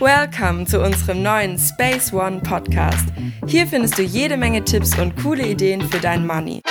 Welcome 0.00 0.64
zu 0.64 0.80
unserem 0.80 1.22
neuen 1.22 1.58
Space 1.58 2.10
One 2.10 2.40
Podcast. 2.40 3.04
Hier 3.46 3.66
findest 3.66 3.98
du 3.98 4.02
jede 4.02 4.38
Menge 4.38 4.64
Tipps 4.64 4.98
und 4.98 5.14
coole 5.22 5.46
Ideen 5.46 5.82
für 5.82 5.98
dein 5.98 6.26
Money. 6.26 6.62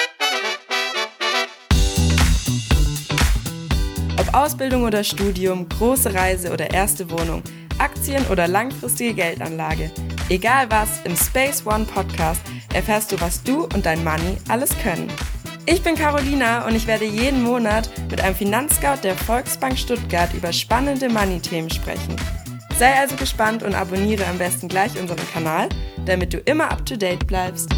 Ob 4.18 4.34
Ausbildung 4.34 4.84
oder 4.84 5.04
Studium, 5.04 5.70
große 5.70 6.12
Reise 6.12 6.52
oder 6.52 6.74
erste 6.74 7.12
Wohnung, 7.12 7.44
Aktien 7.78 8.26
oder 8.32 8.48
langfristige 8.48 9.14
Geldanlage. 9.14 9.92
Egal 10.30 10.66
was, 10.72 11.00
im 11.04 11.16
Space 11.16 11.64
One 11.68 11.86
Podcast 11.86 12.42
erfährst 12.74 13.12
du, 13.12 13.22
was 13.22 13.44
du 13.44 13.66
und 13.66 13.86
dein 13.86 14.04
Money 14.04 14.38
alles 14.48 14.76
können. 14.80 15.08
Ich 15.68 15.84
bin 15.84 15.94
Carolina 15.94 16.66
und 16.66 16.74
ich 16.74 16.88
werde 16.88 17.06
jeden 17.06 17.44
Monat 17.44 17.92
mit 18.10 18.22
einem 18.22 18.36
Finanzscout 18.36 19.04
der 19.04 19.16
Volksbank 19.16 19.78
Stuttgart 19.78 20.34
über 20.34 20.52
spannende 20.52 21.10
Money-Themen 21.10 21.70
sprechen. 21.70 22.16
Sei 22.80 22.94
also 22.98 23.18
gespannt 23.18 23.62
und 23.62 23.76
abonniere 23.76 24.26
am 24.26 24.38
besten 24.38 24.70
gleich 24.70 24.98
unseren 24.98 25.28
Kanal, 25.34 25.68
damit 26.06 26.34
du 26.34 26.38
immer 26.38 26.72
up 26.72 26.86
to 26.86 26.96
date 26.96 27.28
bleibst. 27.28 27.70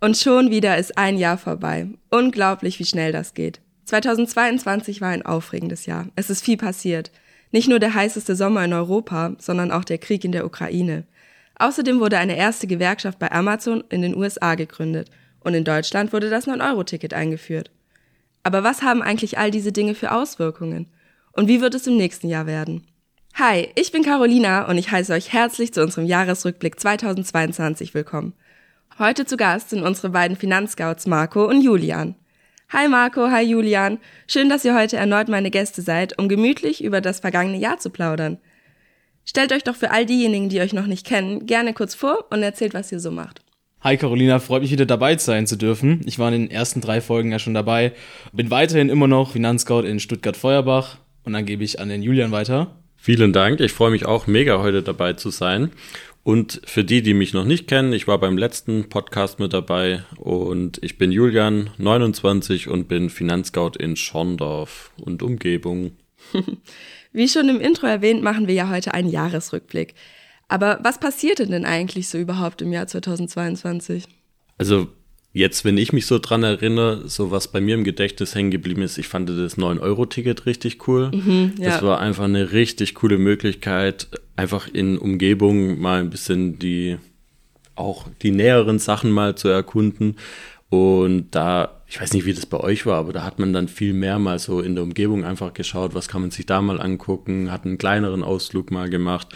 Und 0.00 0.18
schon 0.18 0.50
wieder 0.50 0.76
ist 0.76 0.98
ein 0.98 1.16
Jahr 1.16 1.38
vorbei. 1.38 1.86
Unglaublich, 2.10 2.78
wie 2.78 2.84
schnell 2.84 3.12
das 3.12 3.32
geht. 3.32 3.62
2022 3.86 5.00
war 5.00 5.08
ein 5.08 5.24
aufregendes 5.24 5.86
Jahr. 5.86 6.08
Es 6.14 6.28
ist 6.28 6.44
viel 6.44 6.58
passiert. 6.58 7.10
Nicht 7.52 7.70
nur 7.70 7.78
der 7.78 7.94
heißeste 7.94 8.36
Sommer 8.36 8.66
in 8.66 8.74
Europa, 8.74 9.32
sondern 9.38 9.70
auch 9.70 9.84
der 9.84 9.96
Krieg 9.96 10.26
in 10.26 10.32
der 10.32 10.44
Ukraine. 10.44 11.04
Außerdem 11.58 12.00
wurde 12.00 12.18
eine 12.18 12.36
erste 12.36 12.66
Gewerkschaft 12.66 13.18
bei 13.18 13.32
Amazon 13.32 13.82
in 13.88 14.02
den 14.02 14.14
USA 14.14 14.56
gegründet 14.56 15.08
und 15.44 15.54
in 15.54 15.64
Deutschland 15.64 16.12
wurde 16.12 16.30
das 16.30 16.46
9-Euro-Ticket 16.46 17.14
eingeführt. 17.14 17.70
Aber 18.42 18.64
was 18.64 18.82
haben 18.82 19.02
eigentlich 19.02 19.38
all 19.38 19.50
diese 19.50 19.72
Dinge 19.72 19.94
für 19.94 20.12
Auswirkungen? 20.12 20.88
Und 21.32 21.48
wie 21.48 21.60
wird 21.60 21.74
es 21.74 21.86
im 21.86 21.96
nächsten 21.96 22.28
Jahr 22.28 22.46
werden? 22.46 22.86
Hi, 23.34 23.70
ich 23.76 23.92
bin 23.92 24.02
Carolina 24.02 24.68
und 24.68 24.76
ich 24.76 24.90
heiße 24.90 25.12
euch 25.12 25.32
herzlich 25.32 25.72
zu 25.72 25.82
unserem 25.82 26.06
Jahresrückblick 26.06 26.78
2022 26.78 27.94
willkommen. 27.94 28.34
Heute 28.98 29.24
zu 29.24 29.36
Gast 29.36 29.70
sind 29.70 29.82
unsere 29.82 30.10
beiden 30.10 30.36
Finanzscouts 30.36 31.06
Marco 31.06 31.46
und 31.46 31.62
Julian. 31.62 32.14
Hi 32.70 32.88
Marco, 32.88 33.30
hi 33.30 33.42
Julian. 33.42 33.98
Schön, 34.26 34.48
dass 34.48 34.64
ihr 34.64 34.74
heute 34.74 34.96
erneut 34.96 35.28
meine 35.28 35.50
Gäste 35.50 35.82
seid, 35.82 36.18
um 36.18 36.28
gemütlich 36.28 36.84
über 36.84 37.00
das 37.00 37.20
vergangene 37.20 37.58
Jahr 37.58 37.78
zu 37.78 37.90
plaudern. 37.90 38.38
Stellt 39.24 39.52
euch 39.52 39.62
doch 39.62 39.76
für 39.76 39.90
all 39.90 40.04
diejenigen, 40.04 40.48
die 40.48 40.60
euch 40.60 40.72
noch 40.72 40.86
nicht 40.86 41.06
kennen, 41.06 41.46
gerne 41.46 41.74
kurz 41.74 41.94
vor 41.94 42.26
und 42.30 42.42
erzählt, 42.42 42.74
was 42.74 42.90
ihr 42.92 43.00
so 43.00 43.10
macht. 43.10 43.41
Hi 43.84 43.96
Carolina, 43.96 44.38
freut 44.38 44.62
mich 44.62 44.70
wieder 44.70 44.86
dabei 44.86 45.16
sein 45.16 45.48
zu 45.48 45.56
dürfen. 45.56 46.02
Ich 46.06 46.20
war 46.20 46.32
in 46.32 46.42
den 46.42 46.50
ersten 46.52 46.80
drei 46.80 47.00
Folgen 47.00 47.32
ja 47.32 47.40
schon 47.40 47.52
dabei. 47.52 47.94
Bin 48.32 48.48
weiterhin 48.48 48.88
immer 48.88 49.08
noch 49.08 49.32
Finanzscout 49.32 49.80
in 49.80 49.98
Stuttgart-Feuerbach 49.98 50.98
und 51.24 51.32
dann 51.32 51.46
gebe 51.46 51.64
ich 51.64 51.80
an 51.80 51.88
den 51.88 52.00
Julian 52.00 52.30
weiter. 52.30 52.76
Vielen 52.96 53.32
Dank, 53.32 53.58
ich 53.58 53.72
freue 53.72 53.90
mich 53.90 54.06
auch 54.06 54.28
mega 54.28 54.60
heute 54.60 54.84
dabei 54.84 55.14
zu 55.14 55.30
sein. 55.30 55.72
Und 56.22 56.62
für 56.64 56.84
die, 56.84 57.02
die 57.02 57.12
mich 57.12 57.32
noch 57.32 57.44
nicht 57.44 57.66
kennen, 57.66 57.92
ich 57.92 58.06
war 58.06 58.18
beim 58.18 58.38
letzten 58.38 58.88
Podcast 58.88 59.40
mit 59.40 59.52
dabei 59.52 60.04
und 60.16 60.78
ich 60.80 60.96
bin 60.96 61.10
Julian, 61.10 61.70
29 61.78 62.68
und 62.68 62.86
bin 62.86 63.10
Finanzscout 63.10 63.72
in 63.80 63.96
Schorndorf 63.96 64.92
und 65.00 65.24
Umgebung. 65.24 65.96
Wie 67.12 67.26
schon 67.26 67.48
im 67.48 67.60
Intro 67.60 67.88
erwähnt, 67.88 68.22
machen 68.22 68.46
wir 68.46 68.54
ja 68.54 68.70
heute 68.70 68.94
einen 68.94 69.10
Jahresrückblick. 69.10 69.94
Aber 70.52 70.78
was 70.82 71.00
passierte 71.00 71.46
denn 71.46 71.64
eigentlich 71.64 72.10
so 72.10 72.18
überhaupt 72.18 72.60
im 72.60 72.74
Jahr 72.74 72.86
2022? 72.86 74.04
Also 74.58 74.88
jetzt, 75.32 75.64
wenn 75.64 75.78
ich 75.78 75.94
mich 75.94 76.04
so 76.04 76.18
dran 76.18 76.42
erinnere, 76.42 77.08
so 77.08 77.30
was 77.30 77.48
bei 77.48 77.62
mir 77.62 77.74
im 77.74 77.84
Gedächtnis 77.84 78.34
hängen 78.34 78.50
geblieben 78.50 78.82
ist, 78.82 78.98
ich 78.98 79.08
fand 79.08 79.30
das 79.30 79.56
9-Euro-Ticket 79.56 80.44
richtig 80.44 80.86
cool. 80.86 81.10
Mhm, 81.10 81.54
ja. 81.56 81.70
Das 81.70 81.82
war 81.82 82.00
einfach 82.00 82.24
eine 82.24 82.52
richtig 82.52 82.94
coole 82.96 83.16
Möglichkeit, 83.16 84.08
einfach 84.36 84.68
in 84.68 84.98
Umgebung 84.98 85.80
mal 85.80 86.00
ein 86.00 86.10
bisschen 86.10 86.58
die, 86.58 86.98
auch 87.74 88.08
die 88.20 88.30
näheren 88.30 88.78
Sachen 88.78 89.10
mal 89.10 89.34
zu 89.34 89.48
erkunden. 89.48 90.16
Und 90.72 91.32
da 91.32 91.82
ich 91.92 92.00
weiß 92.00 92.14
nicht, 92.14 92.24
wie 92.24 92.32
das 92.32 92.46
bei 92.46 92.58
euch 92.58 92.86
war, 92.86 92.96
aber 92.96 93.12
da 93.12 93.22
hat 93.22 93.38
man 93.38 93.52
dann 93.52 93.68
viel 93.68 93.92
mehr 93.92 94.18
mal 94.18 94.38
so 94.38 94.62
in 94.62 94.74
der 94.74 94.82
Umgebung 94.82 95.26
einfach 95.26 95.52
geschaut, 95.52 95.94
was 95.94 96.08
kann 96.08 96.22
man 96.22 96.30
sich 96.30 96.46
da 96.46 96.62
mal 96.62 96.80
angucken, 96.80 97.52
hat 97.52 97.66
einen 97.66 97.76
kleineren 97.76 98.24
Ausflug 98.24 98.70
mal 98.70 98.88
gemacht. 98.88 99.28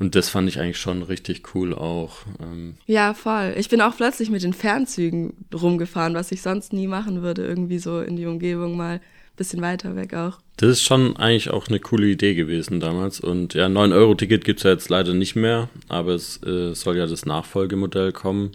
Und 0.00 0.16
das 0.16 0.28
fand 0.28 0.48
ich 0.48 0.58
eigentlich 0.58 0.80
schon 0.80 1.04
richtig 1.04 1.54
cool 1.54 1.72
auch. 1.72 2.22
Ähm. 2.42 2.74
Ja, 2.86 3.14
voll. 3.14 3.54
Ich 3.56 3.68
bin 3.68 3.80
auch 3.80 3.96
plötzlich 3.96 4.28
mit 4.28 4.42
den 4.42 4.54
Fernzügen 4.54 5.34
rumgefahren, 5.54 6.14
was 6.14 6.32
ich 6.32 6.42
sonst 6.42 6.72
nie 6.72 6.88
machen 6.88 7.22
würde, 7.22 7.46
irgendwie 7.46 7.78
so 7.78 8.00
in 8.00 8.16
die 8.16 8.26
Umgebung 8.26 8.76
mal 8.76 8.94
ein 8.94 9.00
bisschen 9.36 9.62
weiter 9.62 9.94
weg 9.94 10.12
auch. 10.14 10.40
Das 10.56 10.70
ist 10.70 10.82
schon 10.82 11.16
eigentlich 11.16 11.50
auch 11.50 11.68
eine 11.68 11.78
coole 11.78 12.08
Idee 12.08 12.34
gewesen 12.34 12.80
damals. 12.80 13.20
Und 13.20 13.54
ja, 13.54 13.66
9-Euro-Ticket 13.66 14.44
gibt 14.44 14.58
es 14.58 14.64
ja 14.64 14.70
jetzt 14.72 14.88
leider 14.88 15.14
nicht 15.14 15.36
mehr, 15.36 15.68
aber 15.86 16.14
es 16.14 16.42
äh, 16.42 16.74
soll 16.74 16.96
ja 16.96 17.06
das 17.06 17.24
Nachfolgemodell 17.24 18.10
kommen 18.10 18.50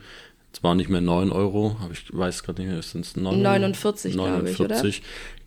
zwar 0.55 0.75
nicht 0.75 0.89
mehr 0.89 1.01
9 1.01 1.31
Euro, 1.31 1.77
aber 1.81 1.91
ich 1.91 2.05
weiß 2.11 2.43
gerade 2.43 2.61
nicht 2.61 2.71
mehr, 2.71 2.81
sind 2.81 3.05
es 3.05 3.15
49, 3.15 3.43
49 3.43 4.13
glaube 4.13 4.49
ich, 4.49 4.59
oder? 4.59 4.81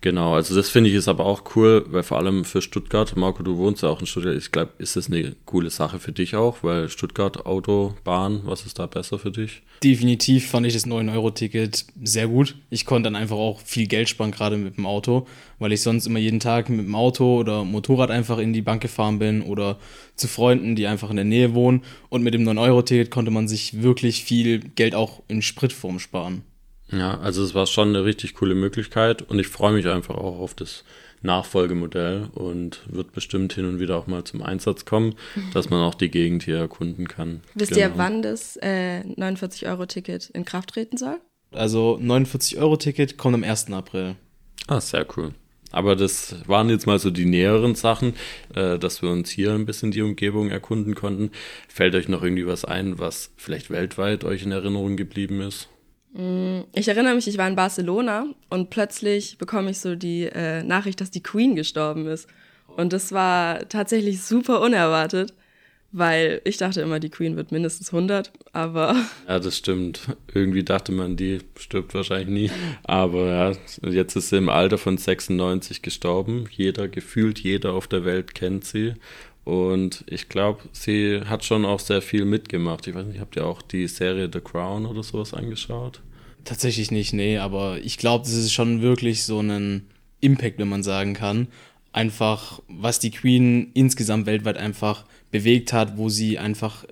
Genau, 0.01 0.35
also 0.35 0.55
das 0.55 0.69
finde 0.69 0.89
ich 0.89 0.95
ist 0.95 1.09
aber 1.09 1.25
auch 1.25 1.43
cool, 1.55 1.85
weil 1.89 2.03
vor 2.03 2.17
allem 2.17 2.45
für 2.45 2.61
Stuttgart, 2.61 3.17
Marco, 3.17 3.43
du 3.43 3.57
wohnst 3.57 3.83
ja 3.83 3.89
auch 3.89 3.99
in 3.99 4.07
Stuttgart, 4.07 4.37
ich 4.37 4.51
glaube, 4.51 4.71
ist 4.77 4.95
das 4.95 5.07
eine 5.07 5.35
coole 5.45 5.69
Sache 5.69 5.99
für 5.99 6.13
dich 6.13 6.35
auch, 6.35 6.63
weil 6.63 6.87
Stuttgart, 6.87 7.45
Auto, 7.45 7.95
Bahn, 8.05 8.41
was 8.45 8.65
ist 8.65 8.79
da 8.79 8.85
besser 8.85 9.19
für 9.19 9.31
dich? 9.31 9.61
Definitiv 9.83 10.49
fand 10.49 10.65
ich 10.65 10.73
das 10.73 10.87
9-Euro-Ticket 10.87 11.85
sehr 12.01 12.27
gut. 12.27 12.55
Ich 12.69 12.85
konnte 12.85 13.07
dann 13.07 13.17
einfach 13.17 13.35
auch 13.35 13.59
viel 13.59 13.87
Geld 13.87 14.07
sparen, 14.07 14.31
gerade 14.31 14.55
mit 14.55 14.77
dem 14.77 14.85
Auto, 14.85 15.27
weil 15.57 15.73
ich 15.73 15.81
sonst 15.81 16.05
immer 16.05 16.19
jeden 16.19 16.39
Tag 16.39 16.69
mit 16.69 16.85
dem 16.85 16.95
Auto 16.95 17.37
oder 17.37 17.65
Motorrad 17.65 18.09
einfach 18.09 18.37
in 18.37 18.53
die 18.53 18.61
Bank 18.61 18.81
gefahren 18.81 19.19
bin 19.19 19.41
oder 19.41 19.79
zu 20.15 20.29
Freunden, 20.29 20.77
die 20.77 20.87
einfach 20.87 21.09
in 21.09 21.17
der 21.17 21.25
Nähe 21.25 21.53
wohnen. 21.53 21.83
Und 22.07 22.23
mit 22.23 22.33
dem 22.33 22.47
9-Euro-Ticket 22.47 23.11
konnte 23.11 23.31
man 23.31 23.49
sich 23.49 23.81
wirklich 23.81 24.23
viel 24.23 24.59
Geld 24.59 24.95
auch 24.95 25.23
in 25.27 25.41
Spritform 25.41 25.99
sparen. 25.99 26.43
Ja, 26.91 27.19
also 27.19 27.43
es 27.43 27.53
war 27.53 27.67
schon 27.67 27.89
eine 27.89 28.03
richtig 28.03 28.33
coole 28.33 28.55
Möglichkeit 28.55 29.21
und 29.21 29.39
ich 29.39 29.47
freue 29.47 29.73
mich 29.73 29.87
einfach 29.87 30.15
auch 30.15 30.39
auf 30.39 30.55
das 30.55 30.83
Nachfolgemodell 31.21 32.29
und 32.33 32.81
wird 32.87 33.11
bestimmt 33.11 33.53
hin 33.53 33.65
und 33.65 33.79
wieder 33.79 33.97
auch 33.97 34.07
mal 34.07 34.23
zum 34.23 34.41
Einsatz 34.41 34.85
kommen, 34.85 35.15
dass 35.53 35.69
man 35.69 35.81
auch 35.81 35.95
die 35.95 36.09
Gegend 36.09 36.43
hier 36.43 36.57
erkunden 36.57 37.07
kann. 37.07 37.41
Wisst 37.53 37.73
genau. 37.73 37.87
ihr, 37.87 37.97
wann 37.97 38.21
das 38.21 38.57
äh, 38.57 39.01
49-Euro-Ticket 39.01 40.29
in 40.29 40.45
Kraft 40.45 40.69
treten 40.69 40.97
soll? 40.97 41.19
Also 41.51 41.99
49-Euro-Ticket 42.01 43.17
kommt 43.17 43.35
am 43.35 43.43
1. 43.43 43.71
April. 43.71 44.15
Ah, 44.67 44.79
sehr 44.79 45.05
cool. 45.17 45.33
Aber 45.71 45.95
das 45.95 46.35
waren 46.47 46.69
jetzt 46.69 46.87
mal 46.87 46.97
so 46.97 47.11
die 47.11 47.25
näheren 47.25 47.75
Sachen, 47.75 48.15
äh, 48.55 48.79
dass 48.79 49.01
wir 49.01 49.09
uns 49.09 49.29
hier 49.29 49.53
ein 49.53 49.65
bisschen 49.65 49.91
die 49.91 50.01
Umgebung 50.01 50.49
erkunden 50.49 50.95
konnten. 50.95 51.31
Fällt 51.67 51.93
euch 51.93 52.07
noch 52.07 52.23
irgendwie 52.23 52.47
was 52.47 52.65
ein, 52.65 52.97
was 52.97 53.31
vielleicht 53.35 53.69
weltweit 53.69 54.23
euch 54.23 54.43
in 54.43 54.51
Erinnerung 54.51 54.97
geblieben 54.97 55.41
ist? 55.41 55.69
Mm, 56.13 56.61
ich 56.73 56.87
erinnere 56.87 57.15
mich, 57.15 57.27
ich 57.27 57.37
war 57.37 57.47
in 57.47 57.55
Barcelona 57.55 58.25
und 58.49 58.69
plötzlich 58.69 59.37
bekomme 59.37 59.71
ich 59.71 59.79
so 59.79 59.95
die 59.95 60.23
äh, 60.23 60.63
Nachricht, 60.63 61.01
dass 61.01 61.11
die 61.11 61.23
Queen 61.23 61.55
gestorben 61.55 62.07
ist. 62.07 62.27
Und 62.67 62.93
das 62.93 63.11
war 63.11 63.67
tatsächlich 63.69 64.21
super 64.21 64.61
unerwartet, 64.61 65.33
weil 65.91 66.41
ich 66.45 66.57
dachte 66.57 66.81
immer, 66.81 66.99
die 66.99 67.09
Queen 67.09 67.35
wird 67.35 67.51
mindestens 67.51 67.91
100, 67.93 68.31
aber. 68.53 68.95
Ja, 69.27 69.39
das 69.39 69.57
stimmt. 69.57 70.01
Irgendwie 70.33 70.63
dachte 70.63 70.91
man, 70.91 71.15
die 71.15 71.39
stirbt 71.57 71.93
wahrscheinlich 71.93 72.29
nie. 72.29 72.51
Aber 72.83 73.27
ja, 73.27 73.89
jetzt 73.89 74.15
ist 74.15 74.29
sie 74.29 74.37
im 74.37 74.49
Alter 74.49 74.77
von 74.77 74.97
96 74.97 75.81
gestorben. 75.81 76.45
Jeder, 76.51 76.87
gefühlt 76.87 77.39
jeder 77.39 77.73
auf 77.73 77.87
der 77.87 78.05
Welt 78.05 78.35
kennt 78.35 78.65
sie. 78.65 78.93
Und 79.49 80.03
ich 80.05 80.29
glaube, 80.29 80.61
sie 80.73 81.21
hat 81.25 81.43
schon 81.43 81.65
auch 81.65 81.79
sehr 81.79 82.03
viel 82.03 82.23
mitgemacht. 82.23 82.85
Ich 82.85 82.93
weiß 82.93 83.07
nicht, 83.07 83.19
habt 83.19 83.35
ihr 83.35 83.47
auch 83.47 83.63
die 83.63 83.87
Serie 83.87 84.29
The 84.31 84.41
Crown 84.41 84.85
oder 84.85 85.01
sowas 85.01 85.33
angeschaut? 85.33 86.01
Tatsächlich 86.45 86.91
nicht, 86.91 87.13
nee, 87.13 87.39
aber 87.39 87.79
ich 87.79 87.97
glaube, 87.97 88.25
das 88.25 88.35
ist 88.35 88.53
schon 88.53 88.83
wirklich 88.83 89.23
so 89.23 89.39
ein 89.39 89.87
Impact, 90.19 90.59
wenn 90.59 90.69
man 90.69 90.83
sagen 90.83 91.15
kann. 91.15 91.47
Einfach, 91.93 92.61
was 92.67 92.99
die 92.99 93.09
Queen 93.09 93.71
insgesamt 93.73 94.27
weltweit 94.27 94.57
einfach 94.57 95.05
bewegt 95.31 95.73
hat, 95.73 95.97
wo 95.97 96.09
sie 96.09 96.37
einfach 96.37 96.85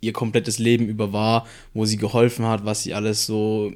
ihr 0.00 0.12
komplettes 0.12 0.60
Leben 0.60 0.86
über 0.86 1.12
war, 1.12 1.48
wo 1.72 1.84
sie 1.84 1.96
geholfen 1.96 2.46
hat, 2.46 2.64
was 2.64 2.84
sie 2.84 2.94
alles 2.94 3.26
so, 3.26 3.72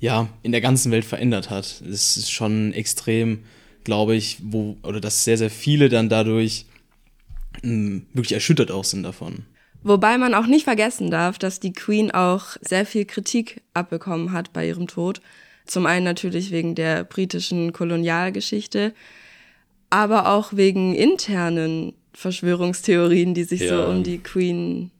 ja, 0.00 0.30
in 0.42 0.52
der 0.52 0.62
ganzen 0.62 0.90
Welt 0.90 1.04
verändert 1.04 1.50
hat. 1.50 1.82
Das 1.86 2.16
ist 2.16 2.30
schon 2.30 2.72
extrem, 2.72 3.40
glaube 3.84 4.16
ich, 4.16 4.38
wo, 4.42 4.78
oder 4.82 5.02
dass 5.02 5.24
sehr, 5.24 5.36
sehr 5.36 5.50
viele 5.50 5.90
dann 5.90 6.08
dadurch 6.08 6.64
wirklich 7.64 8.32
erschüttert 8.32 8.70
auch 8.70 8.84
sind 8.84 9.02
davon. 9.02 9.44
Wobei 9.82 10.16
man 10.16 10.34
auch 10.34 10.46
nicht 10.46 10.64
vergessen 10.64 11.10
darf, 11.10 11.38
dass 11.38 11.60
die 11.60 11.72
Queen 11.72 12.10
auch 12.10 12.56
sehr 12.60 12.86
viel 12.86 13.04
Kritik 13.04 13.60
abbekommen 13.74 14.32
hat 14.32 14.52
bei 14.52 14.66
ihrem 14.66 14.86
Tod. 14.86 15.20
Zum 15.66 15.86
einen 15.86 16.04
natürlich 16.04 16.50
wegen 16.50 16.74
der 16.74 17.04
britischen 17.04 17.72
Kolonialgeschichte, 17.72 18.94
aber 19.90 20.30
auch 20.30 20.54
wegen 20.54 20.94
internen 20.94 21.92
Verschwörungstheorien, 22.14 23.34
die 23.34 23.44
sich 23.44 23.62
ja. 23.62 23.76
so 23.76 23.90
um 23.90 24.02
die 24.02 24.18
Queen 24.18 24.90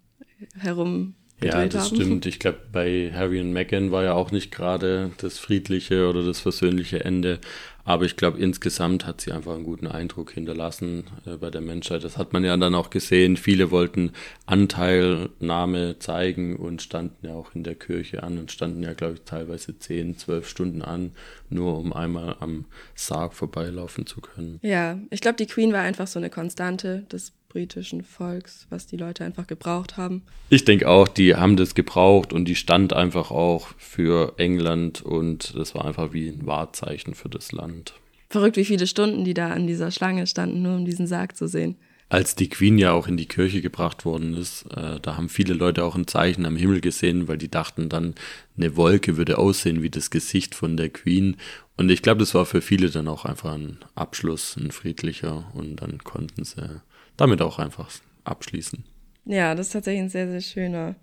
herum 0.58 1.14
gedreht 1.40 1.55
haben. 1.55 1.62
Ja, 1.62 1.69
das 1.69 1.90
haben. 1.90 1.96
stimmt. 1.96 2.26
Ich 2.26 2.38
glaube, 2.38 2.58
bei 2.72 3.11
Harry 3.14 3.40
und 3.40 3.52
Meghan 3.52 3.90
war 3.90 4.05
ja 4.05 4.14
auch 4.14 4.31
nicht 4.31 4.50
gerade 4.50 5.12
das 5.19 5.38
friedliche 5.38 6.08
oder 6.08 6.25
das 6.25 6.40
versöhnliche 6.40 7.05
Ende. 7.05 7.40
Aber 7.85 8.05
ich 8.05 8.17
glaube, 8.17 8.39
insgesamt 8.39 9.07
hat 9.07 9.21
sie 9.21 9.33
einfach 9.33 9.55
einen 9.55 9.65
guten 9.65 9.87
Eindruck 9.87 10.33
hinterlassen 10.33 11.05
äh, 11.27 11.37
bei 11.37 11.51
der 11.51 11.61
Menschheit. 11.61 12.03
Das 12.03 12.17
hat 12.17 12.33
man 12.33 12.45
ja 12.45 12.57
dann 12.57 12.75
auch 12.75 12.91
gesehen. 12.91 13.37
Viele 13.37 13.71
wollten 13.71 14.13
Anteilnahme 14.47 15.99
zeigen 15.99 16.57
und 16.57 16.81
standen 16.81 17.27
ja 17.27 17.35
auch 17.35 17.55
in 17.55 17.63
der 17.63 17.75
Kirche 17.75 18.23
an 18.23 18.39
und 18.39 18.51
standen 18.51 18.83
ja, 18.83 18.95
glaube 18.95 19.15
ich, 19.15 19.23
teilweise 19.23 19.79
zehn, 19.79 20.17
zwölf 20.17 20.49
Stunden 20.49 20.83
an, 20.83 21.13
nur 21.51 21.79
um 21.79 21.93
einmal 21.93 22.37
am 22.41 22.65
Sarg 22.95 23.35
vorbeilaufen 23.35 24.07
zu 24.07 24.21
können. 24.21 24.59
Ja, 24.63 24.99
ich 25.11 25.21
glaube, 25.21 25.37
die 25.37 25.47
Queen 25.47 25.73
war 25.73 25.83
einfach 25.83 26.07
so 26.07 26.19
eine 26.19 26.31
Konstante 26.31 27.07
des 27.13 27.33
britischen 27.55 28.03
Volks, 28.03 28.67
was 28.69 28.89
die 28.89 28.97
Leute 28.97 29.25
einfach 29.25 29.47
gebraucht 29.47 29.97
haben. 29.97 30.23
Ich 30.51 30.65
denke 30.65 30.89
auch, 30.89 31.06
die 31.06 31.37
haben 31.37 31.56
das 31.56 31.77
gebraucht 31.77 32.33
und 32.33 32.47
die 32.47 32.56
stand 32.56 32.93
einfach 32.93 33.31
auch 33.31 33.69
für 33.79 34.35
England 34.39 35.03
und 35.03 35.55
das 35.56 35.73
war 35.77 35.85
einfach 35.85 36.12
wie 36.12 36.29
ein 36.29 36.47
Wahrzeichen 36.47 37.15
für 37.15 37.29
das 37.29 37.53
Land. 37.53 37.95
Verrückt, 38.29 38.56
wie 38.56 38.65
viele 38.65 38.89
Stunden 38.89 39.25
die 39.25 39.35
da 39.35 39.51
an 39.51 39.69
dieser 39.69 39.93
Schlange 39.93 40.27
standen, 40.27 40.62
nur 40.62 40.75
um 40.75 40.85
diesen 40.85 41.06
Sarg 41.06 41.37
zu 41.37 41.47
sehen. 41.47 41.77
Als 42.09 42.35
die 42.35 42.49
Queen 42.49 42.77
ja 42.77 42.93
auch 42.93 43.06
in 43.06 43.17
die 43.17 43.27
Kirche 43.27 43.62
gebracht 43.62 44.05
worden 44.05 44.37
ist, 44.37 44.65
äh, 44.77 44.99
da 45.00 45.17
haben 45.17 45.29
viele 45.29 45.55
Leute 45.55 45.85
auch 45.85 45.95
ein 45.95 46.09
Zeichen 46.09 46.47
am 46.47 46.57
Himmel 46.57 46.81
gesehen, 46.81 47.29
weil 47.29 47.39
die 47.39 47.50
dachten 47.50 47.89
dann, 47.89 48.17
eine 48.57 48.77
Wolke 48.77 49.17
würde 49.17 49.39
aussehen 49.39 49.81
wie 49.83 49.91
das 49.91 50.11
Gesicht 50.11 50.57
von 50.57 50.77
der 50.77 50.91
Queen. 50.91 51.37
Und 51.77 51.89
ich 51.89 52.03
glaube, 52.03 52.19
das 52.19 52.35
war 52.35 52.47
für 52.47 52.61
viele 52.61 52.91
dann 52.91 53.07
auch 53.07 53.25
einfach 53.25 53.55
ein 53.55 53.79
Abschluss, 53.95 54.57
ein 54.57 54.73
friedlicher 54.73 55.50
und 55.55 55.77
dann 55.77 55.99
konnten 55.99 56.45
sie 56.45 56.83
damit 57.16 57.43
auch 57.43 57.58
einfach 57.58 57.90
abschließen. 58.25 58.84
Ja, 59.26 59.55
das 59.55 59.69
ist 59.69 59.72
tatsächlich 59.72 60.02
ein 60.02 60.08
sehr, 60.11 60.28
sehr 60.28 60.40
schöner 60.40 60.96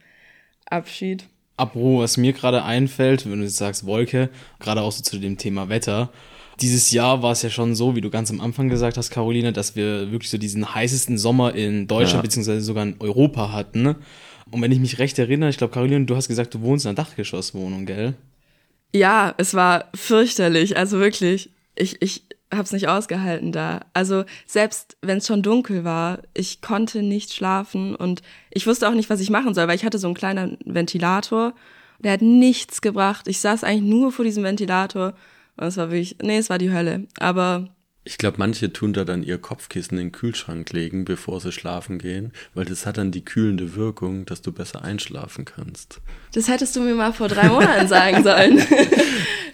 Abschied. 0.66 1.26
Apropos, 1.58 2.02
was 2.02 2.18
mir 2.18 2.34
gerade 2.34 2.64
einfällt, 2.64 3.30
wenn 3.30 3.40
du 3.40 3.46
jetzt 3.46 3.58
sagst 3.58 3.86
Wolke, 3.86 4.30
gerade 4.60 4.82
auch 4.82 4.92
so 4.92 5.04
zu 5.04 5.18
dem 5.18 5.38
Thema 5.38 5.70
Wetter. 5.70 6.10
Dieses 6.60 6.92
Jahr 6.92 7.24
war 7.24 7.32
es 7.32 7.42
ja 7.42 7.50
schon 7.50 7.76
so, 7.76 7.96
wie 7.96 8.02
du 8.02 8.10
ganz 8.10 8.30
am 8.30 8.42
Anfang 8.42 8.70
gesagt 8.70 8.98
hast, 8.98 9.10
Caroline, 9.10 9.54
dass 9.54 9.76
wir 9.76 10.12
wirklich 10.12 10.30
so 10.30 10.38
diesen 10.38 10.74
heißesten 10.74 11.18
Sommer 11.18 11.56
in 11.56 11.88
Deutschland 11.88 12.16
ja. 12.16 12.22
beziehungsweise 12.22 12.62
sogar 12.62 12.84
in 12.84 12.96
Europa 13.00 13.52
hatten. 13.52 13.96
Und 14.52 14.62
wenn 14.62 14.72
ich 14.72 14.80
mich 14.80 15.00
recht 15.00 15.18
erinnere, 15.18 15.50
ich 15.50 15.58
glaube, 15.58 15.74
Caroline, 15.74 16.06
du 16.06 16.16
hast 16.16 16.28
gesagt, 16.28 16.54
du 16.54 16.62
wohnst 16.62 16.86
in 16.86 16.90
einer 16.90 16.96
Dachgeschosswohnung, 16.96 17.86
gell? 17.86 18.16
Ja, 18.94 19.34
es 19.38 19.54
war 19.54 19.86
fürchterlich. 19.96 20.78
Also 20.78 21.00
wirklich, 21.00 21.50
ich, 21.76 22.02
ich 22.02 22.24
hab's 22.54 22.72
nicht 22.72 22.88
ausgehalten 22.88 23.52
da. 23.52 23.82
Also 23.94 24.26
selbst 24.46 24.98
wenn 25.02 25.20
es 25.20 25.28
schon 25.28 25.42
dunkel 25.42 25.84
war, 25.84 26.20
ich 26.34 26.62
konnte 26.62 27.02
nicht 27.02 27.34
schlafen 27.34 27.96
und 27.96 28.22
ich 28.50 28.68
wusste 28.68 28.88
auch 28.88 28.94
nicht, 28.94 29.10
was 29.10 29.22
ich 29.22 29.30
machen 29.30 29.54
soll, 29.54 29.68
weil 29.68 29.76
ich 29.76 29.86
hatte 29.86 30.00
so 30.00 30.08
einen 30.08 30.16
kleinen 30.16 30.58
Ventilator. 30.66 31.54
Der 32.00 32.14
hat 32.14 32.22
nichts 32.22 32.82
gebracht. 32.82 33.28
Ich 33.28 33.40
saß 33.40 33.64
eigentlich 33.64 33.90
nur 33.90 34.12
vor 34.12 34.26
diesem 34.26 34.44
Ventilator 34.44 35.14
und 35.58 35.68
es 35.68 35.78
war 35.78 35.92
wirklich, 35.92 36.18
nee, 36.22 36.38
es 36.38 36.50
war 36.50 36.58
die 36.58 36.72
Hölle. 36.72 37.08
Aber 37.20 37.70
ich 38.04 38.18
glaube, 38.18 38.38
manche 38.40 38.74
tun 38.74 38.94
da 38.94 39.06
dann 39.06 39.22
ihr 39.22 39.38
Kopfkissen 39.38 39.98
in 39.98 40.08
den 40.08 40.12
Kühlschrank 40.12 40.72
legen, 40.74 41.06
bevor 41.06 41.40
sie 41.40 41.52
schlafen 41.52 42.00
gehen, 42.00 42.32
weil 42.56 42.66
das 42.66 42.88
hat 42.88 42.98
dann 42.98 43.12
die 43.12 43.24
kühlende 43.24 43.76
Wirkung, 43.76 44.26
dass 44.26 44.42
du 44.42 44.52
besser 44.52 44.84
einschlafen 44.84 45.46
kannst. 45.46 46.02
Das 46.34 46.48
hättest 46.48 46.76
du 46.76 46.82
mir 46.82 46.96
mal 46.96 47.14
vor 47.14 47.28
drei 47.28 47.50
Monaten 47.50 47.88
sagen 47.88 48.24
sollen. 48.24 48.58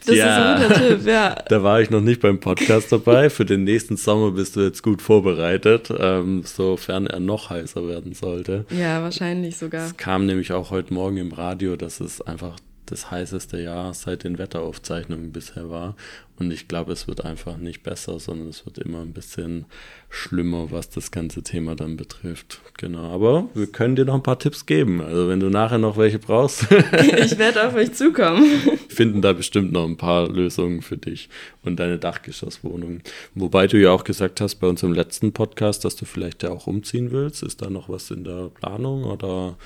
Das 0.06 0.16
ja, 0.16 0.56
ist 0.56 0.64
ein 0.64 0.70
guter 0.70 0.88
Tipp, 0.88 1.08
ja. 1.08 1.36
Da 1.50 1.64
war 1.64 1.82
ich 1.82 1.90
noch 1.90 2.00
nicht 2.00 2.22
beim 2.22 2.40
Podcast 2.40 2.90
dabei. 2.94 3.30
Für 3.30 3.44
den 3.44 3.66
nächsten 3.66 3.98
Sommer 3.98 4.32
bist 4.32 4.56
du 4.56 4.62
jetzt 4.62 4.82
gut 4.82 5.02
vorbereitet, 5.02 5.92
ähm, 5.98 6.44
sofern 6.46 7.08
er 7.08 7.20
noch 7.20 7.50
heißer 7.50 7.86
werden 7.90 8.14
sollte. 8.14 8.66
Ja, 8.70 9.02
wahrscheinlich 9.02 9.58
sogar. 9.58 9.88
Es 9.88 9.98
kam 9.98 10.26
nämlich 10.26 10.54
auch 10.54 10.72
heute 10.72 10.94
Morgen 10.94 11.18
im 11.18 11.34
Radio, 11.34 11.76
dass 11.76 12.00
es 12.00 12.22
einfach 12.22 12.56
das 12.92 13.12
heißeste 13.12 13.62
Jahr 13.62 13.94
seit 13.94 14.24
den 14.24 14.38
Wetteraufzeichnungen 14.38 15.32
bisher 15.32 15.70
war. 15.70 15.96
Und 16.40 16.52
ich 16.52 16.68
glaube, 16.68 16.94
es 16.94 17.08
wird 17.08 17.26
einfach 17.26 17.58
nicht 17.58 17.82
besser, 17.82 18.20
sondern 18.20 18.48
es 18.50 18.64
wird 18.66 18.78
immer 18.78 19.02
ein 19.02 19.12
bisschen 19.12 19.66
schlimmer, 20.10 20.68
was 20.70 20.90
das 20.90 21.10
ganze 21.10 21.42
Thema 21.42 21.76
dann 21.76 21.98
betrifft. 21.98 22.62
Genau. 22.78 23.12
Aber 23.12 23.50
wir 23.56 23.66
können 23.68 23.96
dir 23.96 24.06
noch 24.06 24.14
ein 24.14 24.24
paar 24.24 24.38
Tipps 24.38 24.68
geben. 24.68 25.02
Also 25.02 25.30
wenn 25.30 25.40
du 25.40 25.50
nachher 25.50 25.80
noch 25.80 25.98
welche 25.98 26.20
brauchst. 26.20 26.68
ich 26.72 27.40
werde 27.40 27.68
auf 27.68 27.74
euch 27.74 27.94
zukommen. 27.94 28.46
Finden 28.88 29.24
da 29.24 29.34
bestimmt 29.34 29.72
noch 29.72 29.86
ein 29.86 29.98
paar 29.98 30.30
Lösungen 30.30 30.84
für 30.84 30.98
dich 30.98 31.28
und 31.64 31.80
deine 31.80 31.98
Dachgeschosswohnung. 31.98 33.02
Wobei 33.34 33.66
du 33.66 33.80
ja 33.80 33.92
auch 33.92 34.04
gesagt 34.04 34.40
hast 34.40 34.56
bei 34.56 34.68
unserem 34.68 34.94
letzten 34.94 35.34
Podcast, 35.34 35.86
dass 35.86 35.96
du 35.96 36.06
vielleicht 36.06 36.44
ja 36.44 36.52
auch 36.52 36.68
umziehen 36.68 37.12
willst. 37.12 37.42
Ist 37.42 37.64
da 37.64 37.72
noch 37.72 37.90
was 37.90 38.12
in 38.12 38.24
der 38.24 38.50
Planung 38.50 39.06
oder 39.06 39.58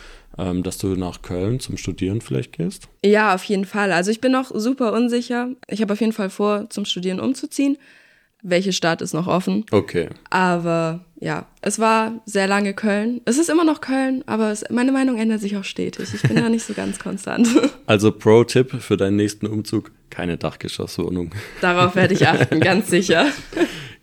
ähm, 0.41 0.63
dass 0.63 0.79
du 0.79 0.95
nach 0.95 1.21
Köln 1.21 1.59
zum 1.59 1.77
Studieren 1.77 2.19
vielleicht 2.19 2.53
gehst? 2.53 2.89
Ja, 3.05 3.35
auf 3.35 3.43
jeden 3.43 3.65
Fall. 3.65 3.91
Also 3.91 4.09
ich 4.09 4.19
bin 4.19 4.31
noch 4.31 4.51
super 4.53 4.91
unsicher. 4.91 5.49
Ich 5.67 5.81
habe 5.81 5.93
auf 5.93 6.01
jeden 6.01 6.13
Fall 6.13 6.31
vor, 6.31 6.69
zum 6.69 6.85
Studieren 6.85 7.19
umzuziehen. 7.19 7.77
Welche 8.41 8.73
Stadt 8.73 9.03
ist 9.03 9.13
noch 9.13 9.27
offen? 9.27 9.65
Okay. 9.69 10.09
Aber 10.31 11.05
ja, 11.19 11.45
es 11.61 11.77
war 11.77 12.23
sehr 12.25 12.47
lange 12.47 12.73
Köln. 12.73 13.21
Es 13.25 13.37
ist 13.37 13.51
immer 13.51 13.63
noch 13.63 13.81
Köln, 13.81 14.23
aber 14.25 14.49
es, 14.51 14.65
meine 14.71 14.91
Meinung 14.91 15.19
ändert 15.19 15.41
sich 15.41 15.55
auch 15.57 15.63
stetig. 15.63 16.11
Ich 16.15 16.23
bin 16.23 16.37
da 16.37 16.49
nicht 16.49 16.65
so 16.65 16.73
ganz 16.73 16.97
konstant. 16.97 17.47
Also 17.85 18.11
Pro-Tipp 18.13 18.81
für 18.81 18.95
deinen 18.95 19.17
nächsten 19.17 19.47
Umzug, 19.47 19.91
keine 20.09 20.37
Dachgeschosswohnung. 20.37 21.31
Darauf 21.59 21.95
werde 21.95 22.13
ich 22.13 22.25
achten, 22.25 22.59
ganz 22.61 22.89
sicher. 22.89 23.27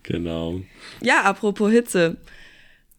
Genau. 0.02 0.61
Ja, 1.00 1.23
apropos 1.23 1.70
Hitze. 1.70 2.19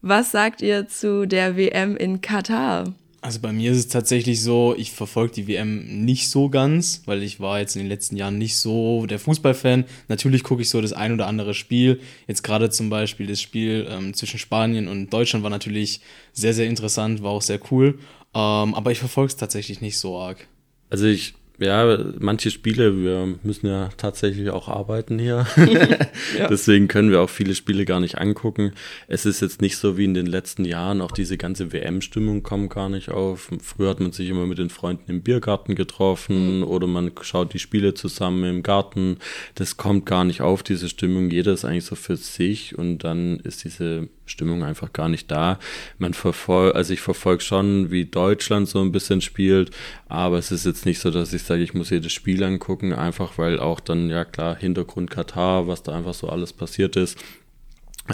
Was 0.02 0.32
sagt 0.32 0.62
ihr 0.62 0.88
zu 0.88 1.26
der 1.26 1.56
WM 1.56 1.96
in 1.96 2.20
Katar? 2.20 2.92
Also 3.22 3.40
bei 3.40 3.52
mir 3.52 3.70
ist 3.70 3.78
es 3.78 3.88
tatsächlich 3.88 4.42
so, 4.42 4.74
ich 4.78 4.92
verfolge 4.92 5.34
die 5.34 5.46
WM 5.46 6.04
nicht 6.04 6.30
so 6.30 6.48
ganz, 6.48 7.02
weil 7.04 7.22
ich 7.22 7.38
war 7.38 7.58
jetzt 7.58 7.76
in 7.76 7.82
den 7.82 7.88
letzten 7.88 8.16
Jahren 8.16 8.38
nicht 8.38 8.56
so 8.56 9.04
der 9.04 9.18
Fußballfan. 9.18 9.84
Natürlich 10.08 10.42
gucke 10.42 10.62
ich 10.62 10.70
so 10.70 10.80
das 10.80 10.94
ein 10.94 11.12
oder 11.12 11.26
andere 11.26 11.52
Spiel. 11.52 12.00
Jetzt 12.26 12.42
gerade 12.42 12.70
zum 12.70 12.88
Beispiel 12.88 13.26
das 13.26 13.42
Spiel 13.42 13.86
ähm, 13.90 14.14
zwischen 14.14 14.38
Spanien 14.38 14.88
und 14.88 15.12
Deutschland 15.12 15.42
war 15.42 15.50
natürlich 15.50 16.00
sehr, 16.32 16.54
sehr 16.54 16.66
interessant, 16.66 17.22
war 17.22 17.32
auch 17.32 17.42
sehr 17.42 17.60
cool. 17.70 17.98
Ähm, 18.32 18.74
aber 18.74 18.90
ich 18.90 18.98
verfolge 18.98 19.28
es 19.28 19.36
tatsächlich 19.36 19.82
nicht 19.82 19.98
so 19.98 20.18
arg. 20.18 20.48
Also 20.88 21.04
ich 21.06 21.34
ja, 21.60 21.98
manche 22.18 22.50
Spiele, 22.50 22.96
wir 22.96 23.34
müssen 23.42 23.66
ja 23.66 23.90
tatsächlich 23.98 24.48
auch 24.50 24.68
arbeiten 24.68 25.18
hier. 25.18 25.46
ja. 26.38 26.48
Deswegen 26.50 26.88
können 26.88 27.10
wir 27.10 27.20
auch 27.20 27.28
viele 27.28 27.54
Spiele 27.54 27.84
gar 27.84 28.00
nicht 28.00 28.18
angucken. 28.18 28.72
Es 29.08 29.26
ist 29.26 29.40
jetzt 29.40 29.60
nicht 29.60 29.76
so 29.76 29.98
wie 29.98 30.04
in 30.04 30.14
den 30.14 30.26
letzten 30.26 30.64
Jahren, 30.64 31.02
auch 31.02 31.12
diese 31.12 31.36
ganze 31.36 31.72
WM-Stimmung 31.72 32.42
kommt 32.42 32.70
gar 32.70 32.88
nicht 32.88 33.10
auf. 33.10 33.50
Früher 33.62 33.90
hat 33.90 34.00
man 34.00 34.12
sich 34.12 34.30
immer 34.30 34.46
mit 34.46 34.58
den 34.58 34.70
Freunden 34.70 35.10
im 35.10 35.22
Biergarten 35.22 35.74
getroffen 35.74 36.58
mhm. 36.58 36.64
oder 36.64 36.86
man 36.86 37.12
schaut 37.20 37.52
die 37.52 37.58
Spiele 37.58 37.92
zusammen 37.92 38.44
im 38.44 38.62
Garten. 38.62 39.18
Das 39.54 39.76
kommt 39.76 40.06
gar 40.06 40.24
nicht 40.24 40.40
auf, 40.40 40.62
diese 40.62 40.88
Stimmung. 40.88 41.30
Jeder 41.30 41.52
ist 41.52 41.66
eigentlich 41.66 41.84
so 41.84 41.94
für 41.94 42.16
sich 42.16 42.78
und 42.78 43.04
dann 43.04 43.38
ist 43.40 43.64
diese 43.64 44.08
Stimmung 44.30 44.62
einfach 44.62 44.92
gar 44.92 45.08
nicht 45.08 45.30
da. 45.30 45.58
Man 45.98 46.14
verfolgt, 46.14 46.76
also 46.76 46.92
ich 46.92 47.00
verfolge 47.00 47.42
schon, 47.42 47.90
wie 47.90 48.06
Deutschland 48.06 48.68
so 48.68 48.80
ein 48.80 48.92
bisschen 48.92 49.20
spielt, 49.20 49.70
aber 50.08 50.38
es 50.38 50.50
ist 50.50 50.66
jetzt 50.66 50.86
nicht 50.86 51.00
so, 51.00 51.10
dass 51.10 51.32
ich 51.32 51.42
sage, 51.42 51.62
ich 51.62 51.74
muss 51.74 51.90
jedes 51.90 52.12
Spiel 52.12 52.42
angucken, 52.42 52.92
einfach 52.92 53.38
weil 53.38 53.58
auch 53.58 53.80
dann, 53.80 54.08
ja 54.08 54.24
klar, 54.24 54.56
Hintergrund 54.56 55.10
Katar, 55.10 55.66
was 55.66 55.82
da 55.82 55.96
einfach 55.96 56.14
so 56.14 56.28
alles 56.28 56.52
passiert 56.52 56.96
ist. 56.96 57.18